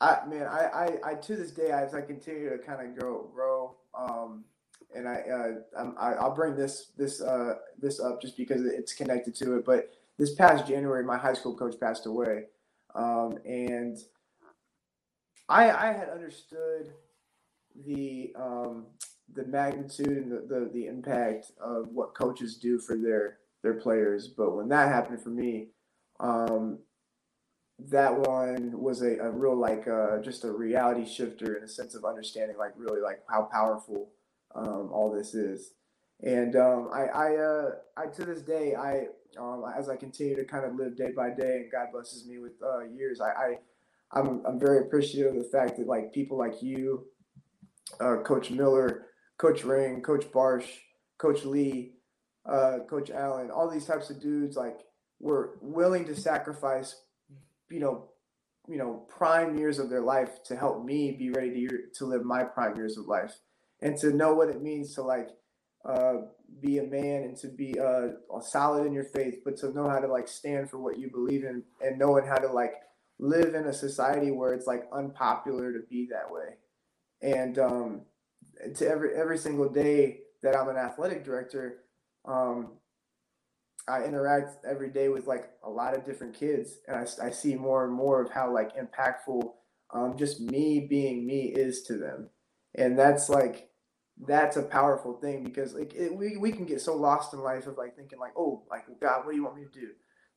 I 0.00 0.18
man, 0.26 0.46
I, 0.46 0.98
I, 1.04 1.10
I 1.10 1.14
to 1.14 1.36
this 1.36 1.50
day, 1.50 1.70
as 1.70 1.94
I 1.94 2.02
continue 2.02 2.50
to 2.50 2.58
kind 2.58 2.86
of 2.86 2.98
grow, 2.98 3.30
grow, 3.34 3.76
um, 3.98 4.44
and 4.94 5.08
I, 5.08 5.14
uh, 5.76 5.90
I, 5.98 6.12
I'll 6.14 6.34
bring 6.34 6.54
this, 6.54 6.92
this, 6.96 7.20
uh, 7.20 7.54
this 7.78 8.00
up 8.00 8.22
just 8.22 8.36
because 8.36 8.64
it's 8.64 8.92
connected 8.92 9.34
to 9.36 9.56
it. 9.56 9.64
But 9.64 9.90
this 10.16 10.34
past 10.34 10.66
January, 10.66 11.04
my 11.04 11.18
high 11.18 11.34
school 11.34 11.54
coach 11.56 11.78
passed 11.80 12.06
away, 12.06 12.44
um, 12.94 13.38
and 13.44 13.98
I, 15.48 15.70
I 15.70 15.92
had 15.92 16.10
understood 16.10 16.92
the, 17.84 18.32
um, 18.36 18.86
the 19.34 19.44
magnitude 19.44 20.08
and 20.08 20.32
the, 20.32 20.46
the, 20.48 20.70
the 20.72 20.86
impact 20.86 21.52
of 21.60 21.88
what 21.88 22.14
coaches 22.14 22.56
do 22.56 22.78
for 22.78 22.96
their, 22.96 23.38
their 23.62 23.74
players. 23.74 24.28
But 24.28 24.56
when 24.56 24.68
that 24.68 24.88
happened 24.88 25.22
for 25.22 25.30
me, 25.30 25.68
um, 26.20 26.78
that 27.78 28.18
one 28.18 28.72
was 28.80 29.02
a, 29.02 29.18
a 29.18 29.30
real 29.30 29.56
like 29.56 29.86
uh, 29.86 30.18
just 30.18 30.44
a 30.44 30.50
reality 30.50 31.06
shifter 31.06 31.56
in 31.56 31.62
a 31.62 31.68
sense 31.68 31.94
of 31.94 32.04
understanding 32.04 32.56
like 32.58 32.72
really 32.76 33.00
like 33.00 33.22
how 33.30 33.48
powerful 33.52 34.10
um, 34.54 34.90
all 34.92 35.12
this 35.14 35.34
is 35.34 35.72
and 36.22 36.56
um, 36.56 36.90
I 36.92 37.04
I, 37.04 37.36
uh, 37.36 37.70
I 37.96 38.06
to 38.06 38.24
this 38.24 38.42
day 38.42 38.74
I 38.74 39.06
um, 39.38 39.64
as 39.76 39.88
I 39.88 39.96
continue 39.96 40.34
to 40.36 40.44
kind 40.44 40.64
of 40.64 40.74
live 40.74 40.96
day 40.96 41.12
by 41.16 41.30
day 41.30 41.58
and 41.62 41.70
God 41.70 41.88
blesses 41.92 42.26
me 42.26 42.38
with 42.38 42.54
uh, 42.62 42.84
years 42.86 43.20
I, 43.20 43.28
I 43.28 43.58
I'm, 44.10 44.42
I'm 44.46 44.58
very 44.58 44.80
appreciative 44.80 45.36
of 45.36 45.42
the 45.42 45.48
fact 45.48 45.76
that 45.76 45.86
like 45.86 46.12
people 46.12 46.36
like 46.36 46.62
you 46.62 47.06
uh, 48.00 48.16
Coach 48.24 48.50
Miller 48.50 49.07
Coach 49.38 49.64
Ring 49.64 50.02
Coach 50.02 50.30
Barsh 50.32 50.68
Coach 51.16 51.44
Lee 51.44 51.92
uh, 52.46 52.78
Coach 52.88 53.10
Allen 53.10 53.50
all 53.50 53.70
these 53.70 53.86
types 53.86 54.10
of 54.10 54.20
dudes 54.20 54.56
like 54.56 54.80
were 55.20 55.58
willing 55.62 56.04
to 56.04 56.14
sacrifice 56.14 56.94
you 57.70 57.80
know, 57.80 58.08
you 58.66 58.76
know, 58.76 59.06
prime 59.08 59.58
years 59.58 59.78
of 59.78 59.90
their 59.90 60.00
life 60.00 60.42
to 60.44 60.56
help 60.56 60.84
me 60.84 61.12
be 61.12 61.30
ready 61.30 61.66
to 61.66 61.78
to 61.94 62.04
live 62.04 62.24
my 62.24 62.44
prime 62.44 62.76
years 62.76 62.96
of 62.96 63.06
life, 63.06 63.38
and 63.80 63.96
to 63.98 64.12
know 64.12 64.34
what 64.34 64.48
it 64.48 64.62
means 64.62 64.94
to 64.94 65.02
like 65.02 65.28
uh, 65.84 66.14
be 66.60 66.78
a 66.78 66.82
man 66.82 67.22
and 67.22 67.36
to 67.38 67.48
be 67.48 67.78
uh, 67.78 68.08
solid 68.40 68.86
in 68.86 68.92
your 68.92 69.04
faith, 69.04 69.40
but 69.44 69.56
to 69.58 69.72
know 69.72 69.88
how 69.88 69.98
to 69.98 70.08
like 70.08 70.28
stand 70.28 70.68
for 70.70 70.78
what 70.78 70.98
you 70.98 71.10
believe 71.10 71.44
in, 71.44 71.62
and 71.80 71.98
knowing 71.98 72.26
how 72.26 72.36
to 72.36 72.48
like 72.48 72.74
live 73.18 73.54
in 73.54 73.66
a 73.66 73.72
society 73.72 74.30
where 74.30 74.52
it's 74.52 74.66
like 74.66 74.84
unpopular 74.92 75.72
to 75.72 75.80
be 75.88 76.08
that 76.10 76.30
way, 76.30 76.56
and 77.22 77.58
um, 77.58 78.02
to 78.76 78.88
every 78.88 79.14
every 79.14 79.38
single 79.38 79.68
day 79.68 80.20
that 80.42 80.56
I'm 80.56 80.68
an 80.68 80.76
athletic 80.76 81.24
director, 81.24 81.84
um, 82.24 82.72
I 83.88 84.04
interact 84.04 84.64
every 84.68 84.90
day 84.90 85.08
with 85.08 85.26
like 85.26 85.50
a 85.64 85.70
lot 85.70 85.94
of 85.94 86.04
different 86.04 86.34
kids, 86.34 86.78
and 86.86 86.96
I, 86.96 87.26
I 87.26 87.30
see 87.30 87.54
more 87.54 87.84
and 87.84 87.92
more 87.92 88.22
of 88.22 88.30
how 88.30 88.52
like 88.52 88.72
impactful 88.76 89.42
um, 89.92 90.16
just 90.16 90.40
me 90.40 90.86
being 90.88 91.26
me 91.26 91.46
is 91.46 91.82
to 91.84 91.96
them, 91.96 92.30
and 92.74 92.98
that's 92.98 93.28
like 93.28 93.70
that's 94.26 94.56
a 94.56 94.62
powerful 94.62 95.14
thing 95.14 95.44
because 95.44 95.74
like 95.74 95.94
it, 95.94 96.14
we 96.14 96.36
we 96.36 96.52
can 96.52 96.66
get 96.66 96.80
so 96.80 96.94
lost 96.94 97.32
in 97.32 97.40
life 97.40 97.66
of 97.66 97.78
like 97.78 97.96
thinking 97.96 98.18
like 98.18 98.32
oh 98.36 98.64
like 98.70 98.84
God 99.00 99.24
what 99.24 99.32
do 99.32 99.36
you 99.36 99.44
want 99.44 99.56
me 99.56 99.64
to 99.64 99.80
do? 99.80 99.88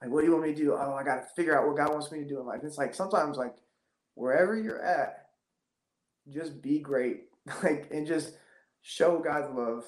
Like 0.01 0.11
what 0.11 0.21
do 0.21 0.27
you 0.27 0.33
want 0.33 0.45
me 0.47 0.53
to 0.53 0.61
do? 0.61 0.73
Oh 0.73 0.95
I 0.99 1.03
got 1.03 1.15
to 1.15 1.27
figure 1.35 1.57
out 1.57 1.67
what 1.67 1.77
God 1.77 1.91
wants 1.91 2.11
me 2.11 2.19
to 2.19 2.27
do 2.27 2.39
in 2.39 2.45
life. 2.45 2.61
It's 2.63 2.77
like 2.77 2.93
sometimes 2.93 3.37
like 3.37 3.55
wherever 4.15 4.55
you're 4.55 4.83
at, 4.83 5.27
just 6.29 6.61
be 6.61 6.79
great 6.79 7.30
like 7.63 7.87
and 7.91 8.05
just 8.05 8.33
show 8.81 9.19
God's 9.19 9.53
love 9.55 9.85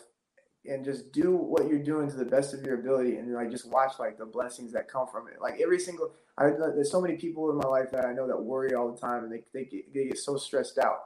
and 0.65 0.85
just 0.85 1.11
do 1.11 1.35
what 1.35 1.67
you're 1.67 1.83
doing 1.83 2.09
to 2.09 2.15
the 2.15 2.25
best 2.25 2.53
of 2.53 2.63
your 2.63 2.79
ability 2.79 3.17
and 3.17 3.33
like 3.33 3.51
just 3.51 3.69
watch 3.69 3.93
like 3.99 4.17
the 4.17 4.25
blessings 4.25 4.71
that 4.73 4.87
come 4.87 5.07
from 5.07 5.27
it. 5.27 5.41
Like 5.41 5.59
every 5.61 5.79
single 5.79 6.13
I, 6.37 6.49
there's 6.49 6.91
so 6.91 7.01
many 7.01 7.17
people 7.17 7.51
in 7.51 7.57
my 7.57 7.67
life 7.67 7.91
that 7.91 8.05
i 8.05 8.13
know 8.13 8.27
that 8.27 8.41
worry 8.41 8.73
all 8.73 8.91
the 8.91 8.99
time 8.99 9.23
and 9.23 9.31
they, 9.31 9.43
they, 9.53 9.65
get, 9.65 9.93
they 9.93 10.05
get 10.05 10.17
so 10.17 10.37
stressed 10.37 10.77
out. 10.77 10.99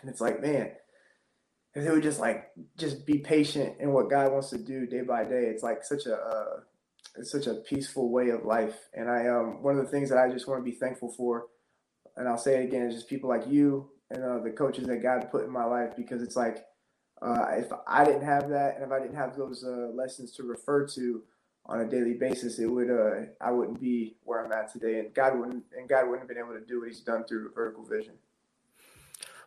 And 0.00 0.10
it's 0.10 0.20
like 0.20 0.42
man 0.42 0.72
if 1.74 1.84
they 1.84 1.90
would 1.90 2.02
just 2.02 2.20
like 2.20 2.50
just 2.76 3.06
be 3.06 3.18
patient 3.18 3.76
in 3.80 3.92
what 3.92 4.10
god 4.10 4.32
wants 4.32 4.50
to 4.50 4.58
do 4.58 4.86
day 4.86 5.02
by 5.02 5.24
day 5.24 5.44
it's 5.46 5.62
like 5.62 5.84
such 5.84 6.06
a 6.06 6.14
uh, 6.14 6.60
it's 7.18 7.30
such 7.30 7.46
a 7.46 7.54
peaceful 7.54 8.10
way 8.10 8.28
of 8.30 8.44
life. 8.44 8.76
And 8.94 9.08
i 9.08 9.28
um 9.28 9.62
one 9.62 9.78
of 9.78 9.84
the 9.84 9.90
things 9.90 10.08
that 10.10 10.18
i 10.18 10.28
just 10.28 10.48
want 10.48 10.60
to 10.60 10.70
be 10.70 10.76
thankful 10.76 11.12
for 11.16 11.46
and 12.16 12.28
i'll 12.28 12.36
say 12.36 12.60
it 12.60 12.64
again 12.64 12.82
is 12.82 12.94
just 12.94 13.08
people 13.08 13.30
like 13.30 13.46
you 13.46 13.90
and 14.10 14.22
uh, 14.22 14.38
the 14.38 14.50
coaches 14.50 14.86
that 14.86 15.02
god 15.02 15.30
put 15.30 15.44
in 15.44 15.50
my 15.50 15.64
life 15.64 15.96
because 15.96 16.22
it's 16.22 16.36
like 16.36 16.64
uh, 17.22 17.46
if 17.52 17.72
I 17.86 18.04
didn't 18.04 18.24
have 18.24 18.48
that, 18.50 18.76
and 18.76 18.84
if 18.84 18.92
I 18.92 19.00
didn't 19.00 19.16
have 19.16 19.36
those 19.36 19.64
uh, 19.64 19.90
lessons 19.94 20.32
to 20.32 20.42
refer 20.42 20.86
to 20.88 21.22
on 21.64 21.80
a 21.80 21.86
daily 21.86 22.14
basis, 22.14 22.58
it 22.58 22.66
would 22.66 22.90
uh, 22.90 23.26
I 23.40 23.50
wouldn't 23.50 23.80
be 23.80 24.16
where 24.22 24.44
I'm 24.44 24.52
at 24.52 24.72
today, 24.72 25.00
and 25.00 25.14
God 25.14 25.38
wouldn't 25.38 25.64
and 25.76 25.88
God 25.88 26.04
wouldn't 26.04 26.20
have 26.20 26.28
been 26.28 26.38
able 26.38 26.58
to 26.58 26.64
do 26.64 26.80
what 26.80 26.88
He's 26.88 27.00
done 27.00 27.24
through 27.24 27.52
vertical 27.54 27.84
vision. 27.84 28.14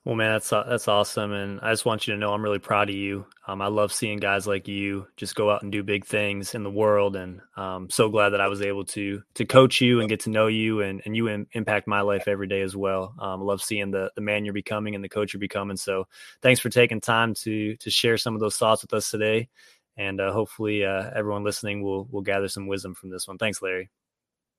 Well, 0.06 0.16
man, 0.16 0.32
that's 0.32 0.50
that's 0.50 0.88
awesome, 0.88 1.34
and 1.34 1.60
I 1.62 1.72
just 1.72 1.86
want 1.86 2.08
you 2.08 2.14
to 2.14 2.20
know 2.20 2.34
I'm 2.34 2.42
really 2.42 2.58
proud 2.58 2.90
of 2.90 2.96
you. 2.96 3.26
Um, 3.48 3.62
I 3.62 3.68
love 3.68 3.92
seeing 3.92 4.18
guys 4.18 4.48
like 4.48 4.68
you 4.68 5.06
just 5.18 5.36
go 5.36 5.52
out 5.52 5.62
and 5.62 5.72
do 5.72 5.84
big 5.84 6.06
things 6.06 6.56
in 6.56 6.64
the 6.64 6.72
world, 6.72 7.18
and 7.18 7.42
um, 7.58 7.90
so 7.90 8.10
glad 8.10 8.30
that 8.30 8.40
I 8.40 8.48
was 8.48 8.62
able 8.62 8.86
to 8.86 9.22
to 9.36 9.46
coach 9.46 9.82
you 9.82 10.00
and 10.00 10.08
get 10.08 10.22
to 10.22 10.30
know 10.30 10.48
you, 10.48 10.82
and 10.82 11.02
and 11.04 11.18
you 11.18 11.28
in, 11.28 11.48
impact 11.52 11.86
my 11.86 12.00
life 12.00 12.30
every 12.30 12.48
day 12.48 12.62
as 12.62 12.78
well. 12.78 13.14
Um, 13.20 13.42
love 13.42 13.62
seeing 13.62 13.92
the 13.92 14.10
the 14.16 14.22
man 14.22 14.46
you're 14.46 14.54
becoming 14.54 14.96
and 14.96 15.04
the 15.04 15.10
coach 15.10 15.34
you're 15.34 15.40
becoming. 15.40 15.76
So, 15.76 16.08
thanks 16.42 16.62
for 16.62 16.70
taking 16.70 17.02
time 17.02 17.34
to 17.36 17.76
to 17.76 17.92
share 17.92 18.18
some 18.18 18.36
of 18.36 18.40
those 18.40 18.56
thoughts 18.56 18.82
with 18.84 18.94
us 18.94 19.12
today, 19.12 19.50
and 19.98 20.22
uh, 20.22 20.32
hopefully 20.32 20.86
uh, 20.86 21.12
everyone 21.14 21.44
listening 21.44 21.84
will 21.84 22.06
will 22.06 22.22
gather 22.22 22.48
some 22.48 22.68
wisdom 22.68 22.96
from 22.96 23.10
this 23.10 23.28
one. 23.28 23.38
Thanks, 23.38 23.62
Larry. 23.62 23.90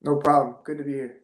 No 0.03 0.17
problem. 0.17 0.57
Good 0.65 0.79
to 0.79 0.85
be 0.85 0.93
here. 0.93 1.21